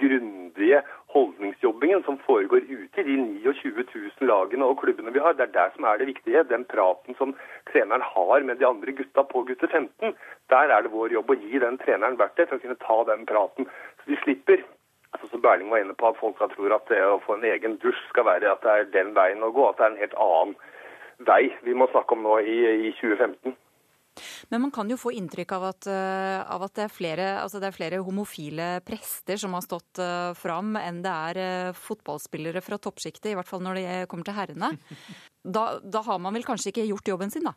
[0.00, 0.78] grundige
[1.12, 5.52] holdningsjobbingen som foregår ute i de 29 000 lagene og klubbene vi har, det er
[5.58, 6.44] der som er det viktige.
[6.48, 7.34] Den praten som
[7.68, 10.16] treneren har med de andre gutta på gutte 15,
[10.48, 13.28] der er det vår jobb å gi den treneren verktøy for å kunne ta den
[13.28, 13.68] praten.
[14.00, 14.64] Så de slipper
[15.12, 17.76] altså som Berling var inne på, at folk tror at det å få en egen
[17.84, 19.68] dusj skal være at det er den veien å gå.
[19.68, 20.56] At det er en helt annen
[21.28, 22.58] vei vi må snakke om nå i,
[22.88, 23.56] i 2015.
[24.50, 27.60] Men man kan jo få inntrykk av at, eh, av at det, er flere, altså
[27.62, 31.40] det, er flere, homofile prester som har stått uh, fram, enn det er
[31.70, 34.76] uh, fotballspillere fra toppsjiktet, i hvert fall når det kommer til herrene.
[35.46, 37.52] Da, da, har man vel kanskje ikke gjort jobben sin, da?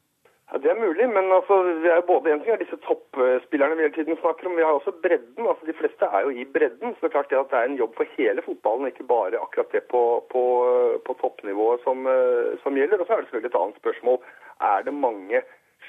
[0.51, 3.87] Ja, Det er mulig, men altså, vi er både en ting er disse toppspillerne vi
[3.87, 5.47] hele tiden snakker om, vi har også bredden.
[5.49, 6.93] altså De fleste er jo i bredden.
[6.93, 9.41] så det er klart det at det er en jobb for hele fotballen, ikke bare
[9.41, 10.43] akkurat det på, på,
[11.05, 12.05] på toppnivået som,
[12.61, 13.01] som gjelder.
[13.01, 14.21] Og så er det selvfølgelig et annet spørsmål.
[14.69, 15.41] Er det mange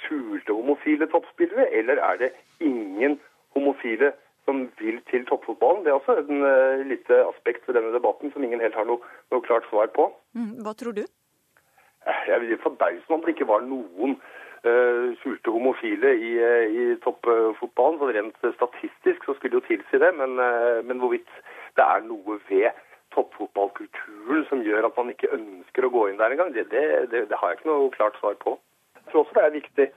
[0.02, 3.20] skjulte homofile toppspillere, eller er det ingen
[3.54, 4.12] homofile
[4.44, 5.84] som vil til toppfotballen?
[5.84, 9.00] Det er også en uh, lite aspekt ved denne debatten som ingen helt har noe,
[9.30, 10.10] noe klart svar på.
[10.34, 11.04] Mm, hva tror du?
[12.06, 14.16] Eh, jeg vil forbause om det ikke var noen
[14.66, 16.34] uh, skjulte homofile i,
[16.80, 18.00] i toppfotballen.
[18.00, 21.30] Så rent statistisk så skulle det jo tilsi det, men, uh, men hvorvidt
[21.78, 22.70] det er noe ved
[23.14, 27.24] toppfotballkulturen som gjør at man ikke ønsker å gå inn der engang, det, det, det,
[27.30, 28.54] det har jeg ikke noe klart svar på
[29.10, 29.90] tror også det er viktig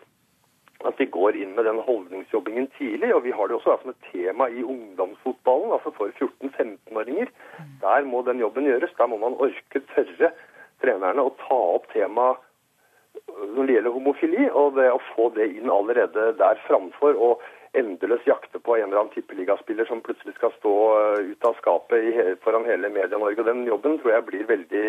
[0.83, 3.13] at vi går inn med den holdningsjobbingen tidlig.
[3.15, 7.31] Og vi har det også som et tema i ungdomsfotballen, altså for 14-15-åringer.
[7.83, 8.95] Der må den jobben gjøres.
[8.97, 10.33] Der må man orke, tørre
[10.83, 12.41] trenerne å ta opp temaet
[13.53, 17.15] når det gjelder homofili, og det å få det inn allerede der framfor.
[17.15, 17.29] å
[17.77, 22.39] endeløst jakte på en eller annen tippeligaspiller som plutselig skal stå eh, ut av skapet
[22.43, 23.45] foran hele Media-Norge.
[23.47, 24.85] Den jobben tror jeg blir veldig,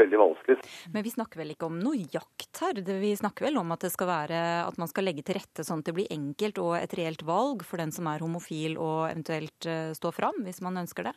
[0.00, 0.58] veldig vanskelig.
[0.94, 2.80] Men vi snakker vel ikke om noe jakt her?
[2.80, 5.84] Vi snakker vel om at, det skal være, at man skal legge til rette sånn
[5.84, 9.60] at det blir enkelt og et reelt valg for den som er homofil og eventuelt
[9.60, 11.14] står stå fram, hvis man ønsker det?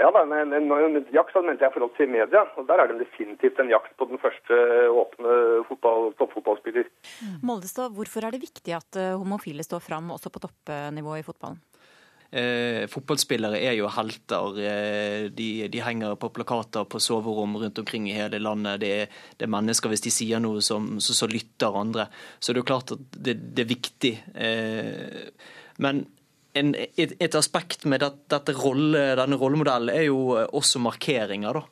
[0.00, 2.44] Ja da, en men jakt så mente jeg i forhold til media.
[2.56, 4.58] og Der er det definitivt en jakt på den første
[4.90, 5.36] åpne
[5.68, 6.90] fotball, toppfotballspiller.
[7.42, 11.62] Moldestad, hvorfor er det viktig at eh, homofile står fram også på toppnivå i fotballen?
[12.34, 14.56] Eh, fotballspillere er jo helter.
[14.58, 18.80] Eh, de, de, henger på plakater på soverom rundt omkring i hele landet.
[18.82, 22.08] Det er, det er mennesker, hvis de sier noe, som, så, så, lytter andre.
[22.40, 24.12] Så det er jo klart at det, det er viktig.
[24.34, 25.30] Eh,
[25.84, 26.02] men
[26.54, 31.60] en, et, et, aspekt med det, rolle, denne rollemodellen er jo også markeringer.
[31.60, 31.64] da.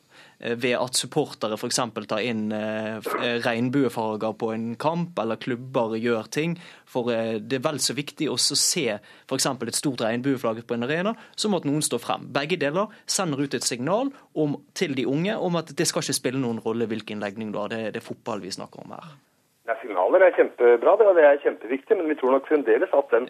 [0.43, 1.79] Eh, ved at supportere f.eks.
[2.09, 6.57] tar inn eh, eh, regnbuefarger på en kamp, eller klubber gjør ting.
[6.89, 7.09] For
[7.39, 9.47] det er vel så viktig å se f.eks.
[9.47, 12.27] et stort regnbueflagg på en arena, som at noen står frem.
[12.35, 16.19] Begge deler sender ut et signal om, til de unge om at det skal ikke
[16.19, 17.71] spille noen rolle hvilken legning du har.
[17.73, 19.15] Det, det er fotball vi snakker om her.
[19.63, 23.29] Ja, signaler er kjempebra, det er kjempeviktig, men vi tror nok fremdeles at den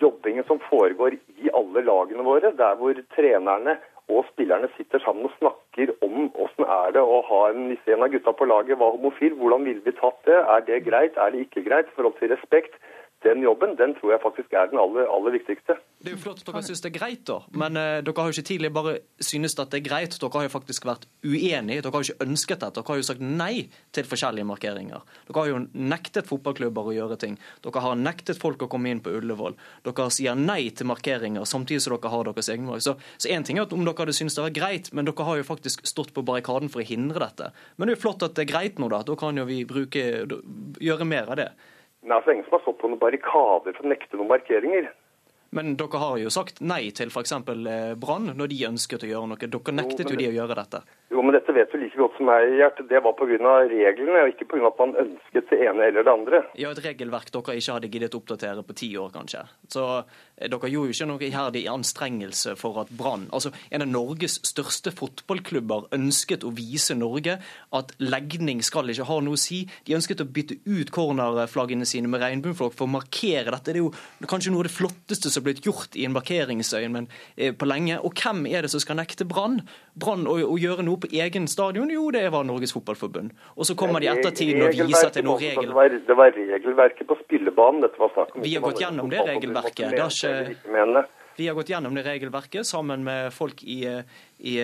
[0.00, 3.76] jobbingen som foregår i alle lagene våre, der hvor trenerne
[4.08, 8.04] og spillerne sitter sammen og snakker om åssen er det å ha en, hvis en
[8.06, 11.34] av gutta på laget var homofil, hvordan ville vi tatt det, er det greit, er
[11.34, 12.78] det ikke greit, i forhold til respekt
[13.24, 15.76] den jobben den tror jeg faktisk er den aller, aller viktigste.
[16.02, 17.38] Det er jo flott at dere syns det er greit, da.
[17.56, 18.92] Men uh, dere har jo ikke tidligere bare
[19.24, 20.16] synes at det er greit.
[20.20, 21.80] Dere har jo faktisk vært uenige.
[21.82, 22.74] Dere har jo ikke ønsket dette.
[22.76, 23.54] Dere har jo sagt nei
[23.96, 25.06] til forskjellige markeringer.
[25.28, 27.38] Dere har jo nektet fotballklubber å gjøre ting.
[27.64, 29.56] Dere har nektet folk å komme inn på Ullevål.
[29.88, 32.84] Dere sier nei til markeringer samtidig som dere har deres egne valg.
[32.84, 35.40] Så én ting er at om dere hadde syntes det var greit, men dere har
[35.40, 37.50] jo faktisk stått på barrikaden for å hindre dette.
[37.76, 39.00] Men det er jo flott at det er greit nå, da.
[39.06, 40.04] Da kan jo vi bruke,
[40.84, 41.50] gjøre mer av det.
[42.06, 44.92] Men altså, ingen som har stått på noen barrikader for å nekte noen markeringer.
[45.56, 47.32] Men dere har jo sagt nei til f.eks.
[47.32, 49.48] Eh, Brann når de ønsket å gjøre noe.
[49.54, 50.80] Dere nektet jo, jo de å gjøre dette.
[51.14, 52.82] Jo, men dette vet du like godt som meg, Gjert.
[52.90, 53.54] Det var pga.
[53.70, 54.70] reglene, og ikke pga.
[54.70, 56.42] at man ønsket det ene eller det andre.
[56.60, 59.46] Ja, et regelverk dere ikke hadde giddet oppdatere på ti år, kanskje.
[59.72, 59.86] Så
[60.36, 64.92] dere gjorde jo ikke noe iherdig anstrengelse for at Brann, altså en av Norges største
[64.92, 67.38] fotballklubber, ønsket å vise Norge
[67.76, 69.62] at legning skal ikke ha noe å si.
[69.88, 73.72] De ønsket å bytte ut cornerflaggene sine med regnbueflagg for å markere dette.
[73.72, 76.92] Det er jo kanskje noe av det flotteste som er blitt gjort i en markeringsøyen
[76.92, 77.10] men
[77.56, 77.98] på lenge.
[78.04, 79.62] Og hvem er det som skal nekte Brann?
[79.96, 81.88] Brann å, å gjøre noe på egen stadion?
[81.92, 83.32] Jo, det var Norges Fotballforbund.
[83.56, 85.70] Og så kommer de etter tiden og viser til noe regel...
[85.70, 88.44] Det var, det var regelverket på spillebanen dette var snakk om.
[88.44, 89.94] Vi har gått gjennom det regelverket.
[89.96, 91.06] Det har ikke...
[91.36, 93.82] Vi har gått gjennom det regelverket sammen med folk i,
[94.40, 94.54] i,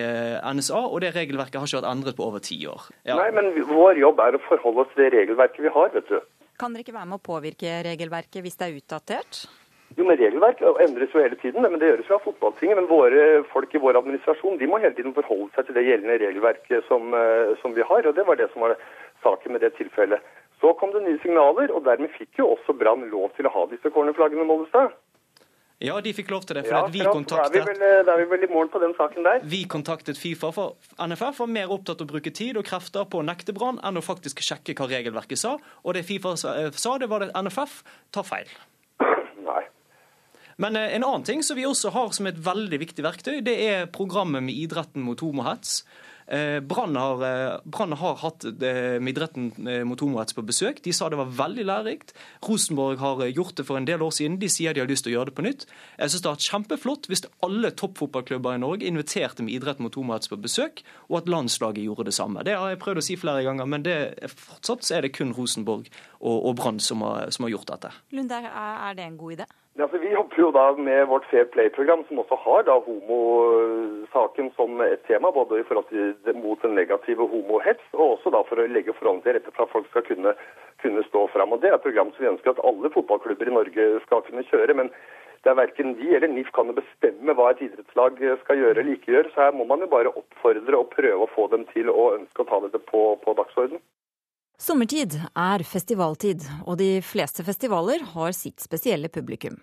[0.57, 2.87] NSA, og det regelverket har ikke vært endret på over ti år.
[3.05, 3.19] Ja.
[3.19, 6.17] Nei, men vår jobb er å forholde oss til det regelverket vi har, vet du.
[6.57, 9.43] Kan dere ikke være med å påvirke regelverket hvis det er utdatert?
[9.97, 12.79] Jo, men Regelverk endres jo hele tiden, men det gjøres jo av fotballtinget.
[12.79, 16.17] Men våre folk i vår administrasjon de må hele tiden forholde seg til det gjeldende
[16.23, 18.07] regelverket som, eh, som vi har.
[18.07, 18.75] og Det var det som var
[19.23, 20.19] saken med det tilfellet.
[20.61, 23.65] Så kom det nye signaler, og dermed fikk jo også Brann lov til å ha
[23.67, 24.93] disse cornerflaggene, Mollestad.
[25.83, 26.63] Ja, de fikk lov til det.
[26.67, 27.55] for ja, vi kontaktet...
[27.59, 29.41] Er, vi vel, eh, da er vi vel i mål på den saken der.
[29.43, 33.19] Vi kontaktet Fifa, for NFF var mer opptatt av å bruke tid og krefter på
[33.19, 35.57] å nekte Brann enn å faktisk sjekke hva regelverket sa.
[35.83, 37.83] Og det Fifa sa, det var at NFF
[38.15, 38.47] tar feil.
[40.61, 43.55] Men eh, en annen ting som vi også har som et veldig viktig verktøy, det
[43.67, 45.81] er programmet med idretten mot homohets.
[46.27, 49.51] Eh, Brann har, eh, har, hatt idretten
[49.87, 50.81] mot homohets på besøk.
[50.83, 52.13] De sa det var veldig lærerikt.
[52.47, 54.39] Rosenborg har gjort det for en del år siden.
[54.39, 55.65] De sier de har lyst til å gjøre det på nytt.
[55.97, 60.31] Jeg synes det vært kjempeflott hvis alle toppfotballklubber i Norge inviterte med idretten mot homohets
[60.31, 62.43] på besøk, og at landslaget gjorde det samme.
[62.43, 63.97] Det har jeg prøvd å si flere ganger, men det,
[64.31, 65.89] fortsatt så er det kun Rosenborg
[66.21, 67.93] og, og Brann som, som, har gjort dette.
[68.15, 69.49] Lunde, er det en god idé?
[69.81, 74.81] Altså, vi jobber jo da med vårt Fair Play-program, som også har da homosaken som
[74.85, 75.31] et tema.
[75.33, 79.25] Både i forhold til mot den negative homohets, og også da for å legge forholdene
[79.25, 80.35] til rette for at folk skal kunne,
[80.83, 81.55] kunne stå fram.
[81.55, 84.45] Og Det er et program som vi ønsker at alle fotballklubber i Norge skal kunne
[84.51, 84.75] kjøre.
[84.81, 84.93] men
[85.43, 89.11] det er Verken vi eller NIF kan bestemme hva et idrettslag skal gjøre eller ikke
[89.11, 89.31] gjøre.
[89.33, 92.45] Så her må man jo bare oppfordre og prøve å få dem til å ønske
[92.45, 93.83] å ta dette på, på dagsordenen.
[94.61, 99.57] Sommertid er festivaltid, og de fleste festivaler har sitt spesielle publikum.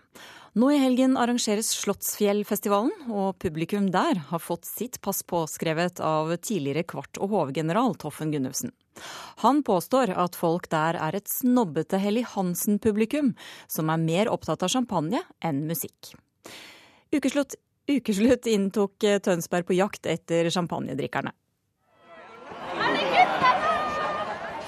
[0.59, 6.83] Nå i helgen arrangeres Slottsfjellfestivalen, og publikum der har fått sitt pass påskrevet av tidligere
[6.83, 8.75] kvart- og hovedgeneral Toffen Gunnufsen.
[9.45, 13.37] Han påstår at folk der er et snobbete Helly Hansen-publikum,
[13.71, 16.17] som er mer opptatt av champagne enn musikk.
[17.15, 17.55] Ukeslutt,
[17.87, 21.31] ukeslutt inntok Tønsberg på jakt etter champagnedrikkerne.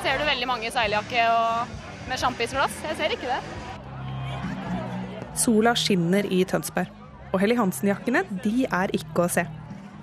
[0.03, 1.25] Ser du veldig mange seiljakke
[2.09, 2.75] med sjampisglass?
[2.89, 3.41] Jeg ser ikke det.
[5.39, 6.91] Sola skinner i Tønsberg,
[7.31, 9.47] og Helly Hansen-jakkene de er ikke å se.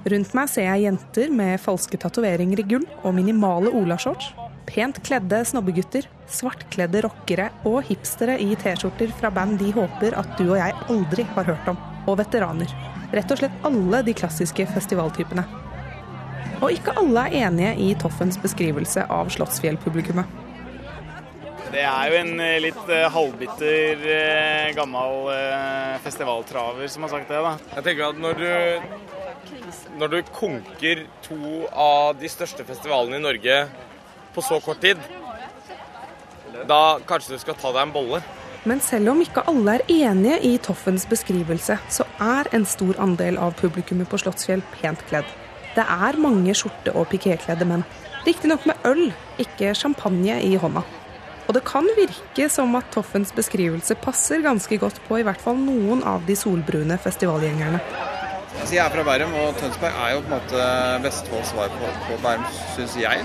[0.09, 4.31] Rundt meg ser jeg jenter med falske tatoveringer i gull og minimale olashorts.
[4.69, 10.45] Pent kledde snobbegutter, svartkledde rockere og hipstere i T-skjorter fra band de håper at du
[10.47, 11.85] og jeg aldri har hørt om.
[12.09, 12.71] og veteraner.
[13.13, 15.43] Rett og slett alle de klassiske festivaltypene.
[16.59, 20.37] Og ikke alle er enige i Toffens beskrivelse av Slottsfjell-publikummet.
[21.69, 25.29] Det er jo en eh, litt uh, halvbitter, uh, gammel
[26.01, 27.53] festivaltraver som har sagt det, da.
[27.75, 28.49] Jeg tenker at når du,
[30.01, 33.61] når du konker to av de største festivalene i Norge
[34.33, 34.97] på så kort tid,
[36.67, 38.21] da kanskje du skal ta deg en bolle.
[38.67, 43.39] Men selv om ikke alle er enige i Toffens beskrivelse, så er en stor andel
[43.39, 45.29] av publikummet på Slottsfjell pent kledd.
[45.75, 47.85] Det er mange skjorte- og pikékledde menn.
[48.25, 50.83] Riktignok med øl, ikke champagne i hånda.
[51.49, 55.57] Og det kan virke som at Toffens beskrivelse passer ganske godt på i hvert fall
[55.57, 57.79] noen av de solbrune festivalgjengerne.
[58.59, 60.67] Altså, jeg er fra Bærum, og Tønsberg er jo på en måte
[61.05, 62.45] Vestfolds svar på, på Bærum,
[62.75, 63.23] syns jeg.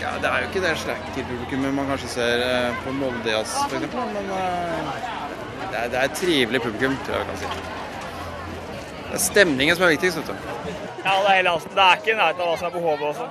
[0.00, 4.30] Ja, Det er jo ikke det slacker-publikummet man kanskje ser eh, på Moldejazz f.eks., men
[4.30, 4.94] uh,
[5.70, 7.50] det, er, det er et trivelig publikum, tror jeg vi kan si.
[9.10, 10.79] Det er stemningen som er viktigst, vet du.
[11.00, 11.54] Ja, det er hele.
[11.64, 13.26] Det er ikke i nærheten av hva som er på HV også.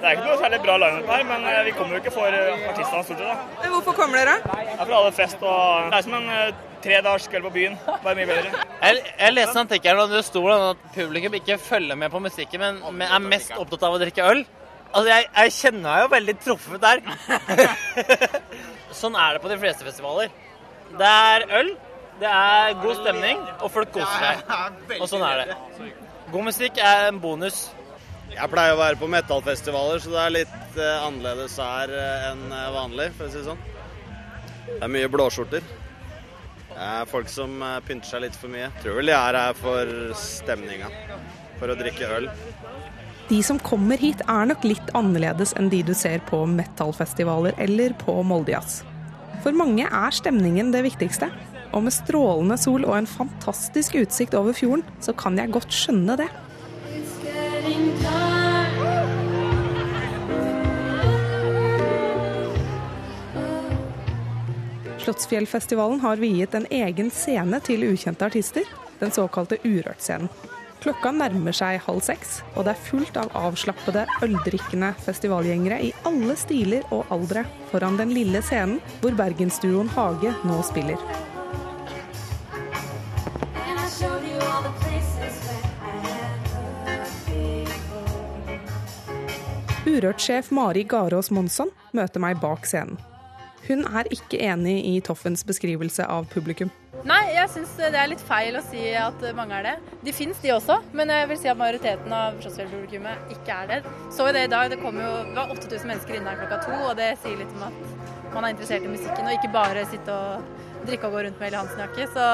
[0.00, 2.38] Det er ikke noe særlig bra lineup her, men eh, vi kommer jo ikke for
[2.38, 3.28] eh, artistene stort sett.
[3.28, 3.58] da.
[3.62, 4.36] Men hvorfor kommer dere?
[4.42, 7.52] Det er for alle fest og Det er som en uh, tre dagers kveld på
[7.58, 8.64] byen, bare mye bedre.
[8.82, 12.82] Jeg, jeg leste artikkelen og det sto at publikum ikke følger med på musikken, men,
[12.98, 14.42] men er mest opptatt av å drikke øl.
[14.92, 17.04] Altså, jeg, jeg kjenner meg jo veldig truffet der.
[19.02, 20.34] sånn er det på de fleste festivaler.
[20.98, 21.70] Det er øl,
[22.22, 24.98] det er god stemning, og folk koser seg.
[25.00, 25.56] Og sånn er det.
[26.32, 27.64] God musikk er en bonus.
[28.32, 32.46] Jeg pleier å være på metallfestivaler, så det er litt uh, annerledes her uh, enn
[32.48, 33.60] uh, vanlig, for å si det sånn.
[34.70, 35.66] Det er mye blåskjorter.
[36.72, 38.70] Det er folk som pynter seg litt for mye.
[38.70, 40.88] Jeg tror vel de er her for stemninga,
[41.58, 42.30] for å drikke øl.
[43.28, 47.92] De som kommer hit er nok litt annerledes enn de du ser på metallfestivaler eller
[48.00, 48.80] på Moldejazz.
[49.44, 51.28] For mange er stemningen det viktigste.
[51.72, 56.18] Og med strålende sol og en fantastisk utsikt over fjorden, så kan jeg godt skjønne
[56.20, 56.28] det.
[65.02, 68.68] Slottsfjellfestivalen har viet en egen scene til ukjente artister,
[69.00, 70.30] den såkalte Urørt-scenen.
[70.82, 76.34] Klokka nærmer seg halv seks, og det er fullt av avslappede, øldrikkende festivalgjengere i alle
[76.38, 80.98] stiler og aldre foran den lille scenen hvor bergensduoen Hage nå spiller.
[89.92, 92.96] Urørt-sjef Mari Garås Monsson møter meg bak scenen.
[93.66, 96.70] Hun er ikke enig i Toffens beskrivelse av publikum.
[97.06, 99.74] Nei, jeg syns det er litt feil å si at mange er det.
[100.06, 103.78] De fins de også, men jeg vil si at majoriteten av Slottsfjell-publikummet ikke er det.
[104.14, 106.60] Så jo det i dag, det kom jo det var 8000 mennesker inne her klokka
[106.66, 109.86] to, og det sier litt om at man er interessert i musikken og ikke bare
[109.90, 112.10] sitte og drikke og gå rundt med Eli Hansen-jakke.
[112.14, 112.28] Så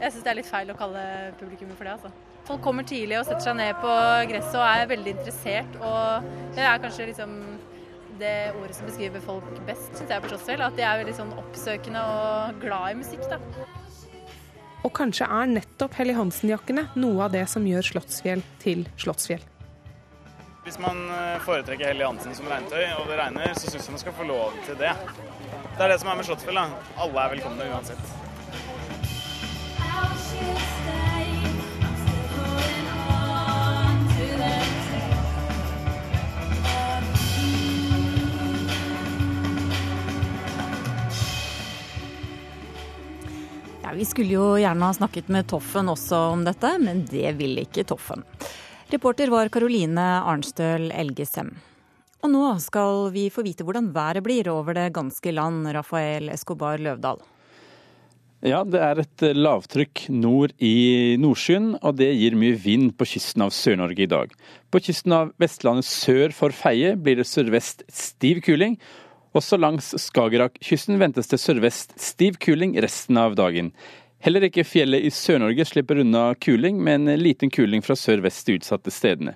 [0.00, 1.04] jeg syns det er litt feil å kalle
[1.40, 2.10] publikummet for det, altså.
[2.46, 3.94] Folk kommer tidlig og setter seg ned på
[4.30, 5.78] gresset og er veldig interessert.
[5.82, 7.32] Og det er kanskje liksom
[8.20, 10.62] det ordet som beskriver folk best, syns jeg på Slottsfjell.
[10.62, 13.40] At de er veldig sånn oppsøkende og glad i musikk, da.
[14.86, 19.42] Og kanskje er nettopp Helly Hansen-jakkene noe av det som gjør Slottsfjell til Slottsfjell.
[20.66, 24.02] Hvis man eh, foretrekker Helly Hansen som regntøy, og det regner, så syns jeg man
[24.02, 24.94] skal få lov til det.
[25.76, 26.62] Det er det som er med Slottsfjell.
[26.62, 26.86] da.
[27.02, 28.15] Alle er velkomne uansett.
[43.96, 47.84] Vi skulle jo gjerne ha snakket med Toffen også om dette, men det ville ikke
[47.88, 48.26] Toffen.
[48.92, 51.54] Reporter var Karoline Arnstøl Elgesem.
[52.20, 56.76] Og nå skal vi få vite hvordan været blir over det ganske land, Rafael Escobar
[56.76, 57.24] Løvdahl.
[58.46, 63.42] Ja, det er et lavtrykk nord i Nordsjøen, og det gir mye vind på kysten
[63.42, 64.34] av Sør-Norge i dag.
[64.70, 68.76] På kysten av Vestlandet sør for Feie blir det sørvest stiv kuling,
[69.34, 73.72] også langs Skagerrak-kysten ventes det sørvest stiv kuling resten av dagen.
[74.22, 78.60] Heller ikke fjellet i Sør-Norge slipper unna kuling, med en liten kuling fra sør-vest de
[78.60, 79.34] utsatte stedene.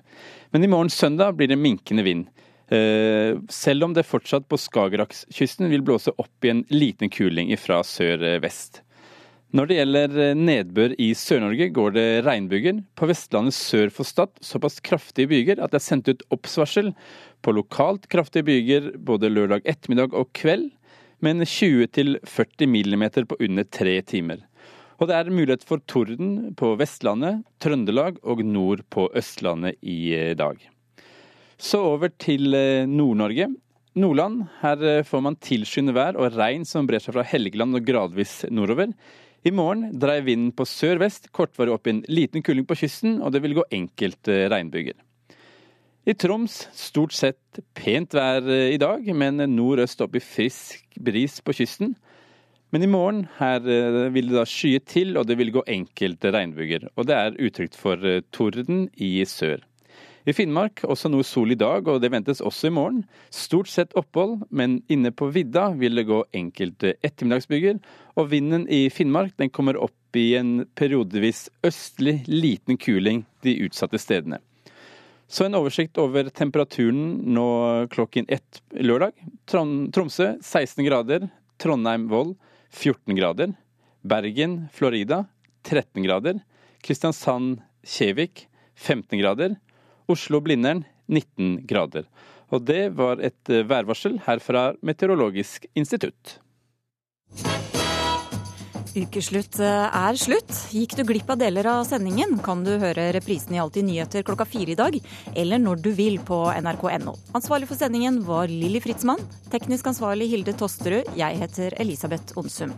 [0.55, 2.29] Men i morgen søndag blir det minkende vind.
[2.71, 7.81] Eh, selv om det fortsatt på Skagerrakskysten vil blåse opp i en liten kuling fra
[7.83, 8.79] sør-vest.
[9.51, 12.77] Når det gjelder nedbør i Sør-Norge, går det regnbyger.
[12.95, 16.93] På Vestlandet sør for Stad såpass kraftige byger at det er sendt ut oppsvarsel
[17.43, 20.69] på lokalt kraftige byger både lørdag ettermiddag og kveld,
[21.19, 24.45] men 20-40 mm på under tre timer.
[25.01, 30.61] Og det er mulighet for torden på Vestlandet, Trøndelag og nord på Østlandet i dag.
[31.59, 32.55] Så over til
[32.87, 33.49] Nord-Norge.
[33.99, 34.45] Nordland.
[34.61, 38.95] Her får man tilskyende vær og regn som brer seg fra Helgeland og gradvis nordover.
[39.41, 43.33] I morgen dreier vinden på sør-vest kortvarig opp i en liten kuling på kysten, og
[43.33, 44.99] det vil gå enkelte regnbyger.
[46.05, 51.55] I Troms stort sett pent vær i dag, men nordøst opp i frisk bris på
[51.57, 51.95] kysten.
[52.71, 56.31] Men i morgen her eh, vil det da skye til, og det vil gå enkelte
[56.31, 56.87] regnbyger.
[56.95, 59.65] Og det er utrygt for eh, torden i sør.
[60.21, 63.01] I Finnmark også noe sol i dag, og det ventes også i morgen.
[63.33, 67.79] Stort sett opphold, men inne på vidda vil det gå enkelte ettermiddagsbyger.
[68.21, 73.97] Og vinden i Finnmark den kommer opp i en periodevis østlig liten kuling de utsatte
[74.01, 74.41] stedene.
[75.31, 77.47] Så en oversikt over temperaturen nå
[77.93, 79.15] klokken ett lørdag.
[79.47, 81.29] Tromsø 16 grader,
[81.63, 82.35] Trondheim-Vold
[82.75, 83.55] 14 grader.
[84.03, 85.23] Bergen, Florida
[85.63, 86.41] 13 grader.
[86.83, 89.55] Kristiansand-Kjevik 15 grader.
[90.11, 92.07] Oslo-Blindern 19 grader.
[92.51, 96.37] Og det var et eh, værvarsel her fra Meteorologisk institutt.
[98.91, 100.51] Ukeslutt eh, er slutt.
[100.75, 104.47] Gikk du glipp av deler av sendingen, kan du høre reprisen i Alltid nyheter klokka
[104.49, 104.97] fire i dag,
[105.35, 107.15] eller når du vil på nrk.no.
[107.37, 109.23] Ansvarlig for sendingen var Lilly Fritzmann.
[109.53, 111.15] Teknisk ansvarlig Hilde Tosterud.
[111.19, 112.75] Jeg heter Elisabeth Onsum.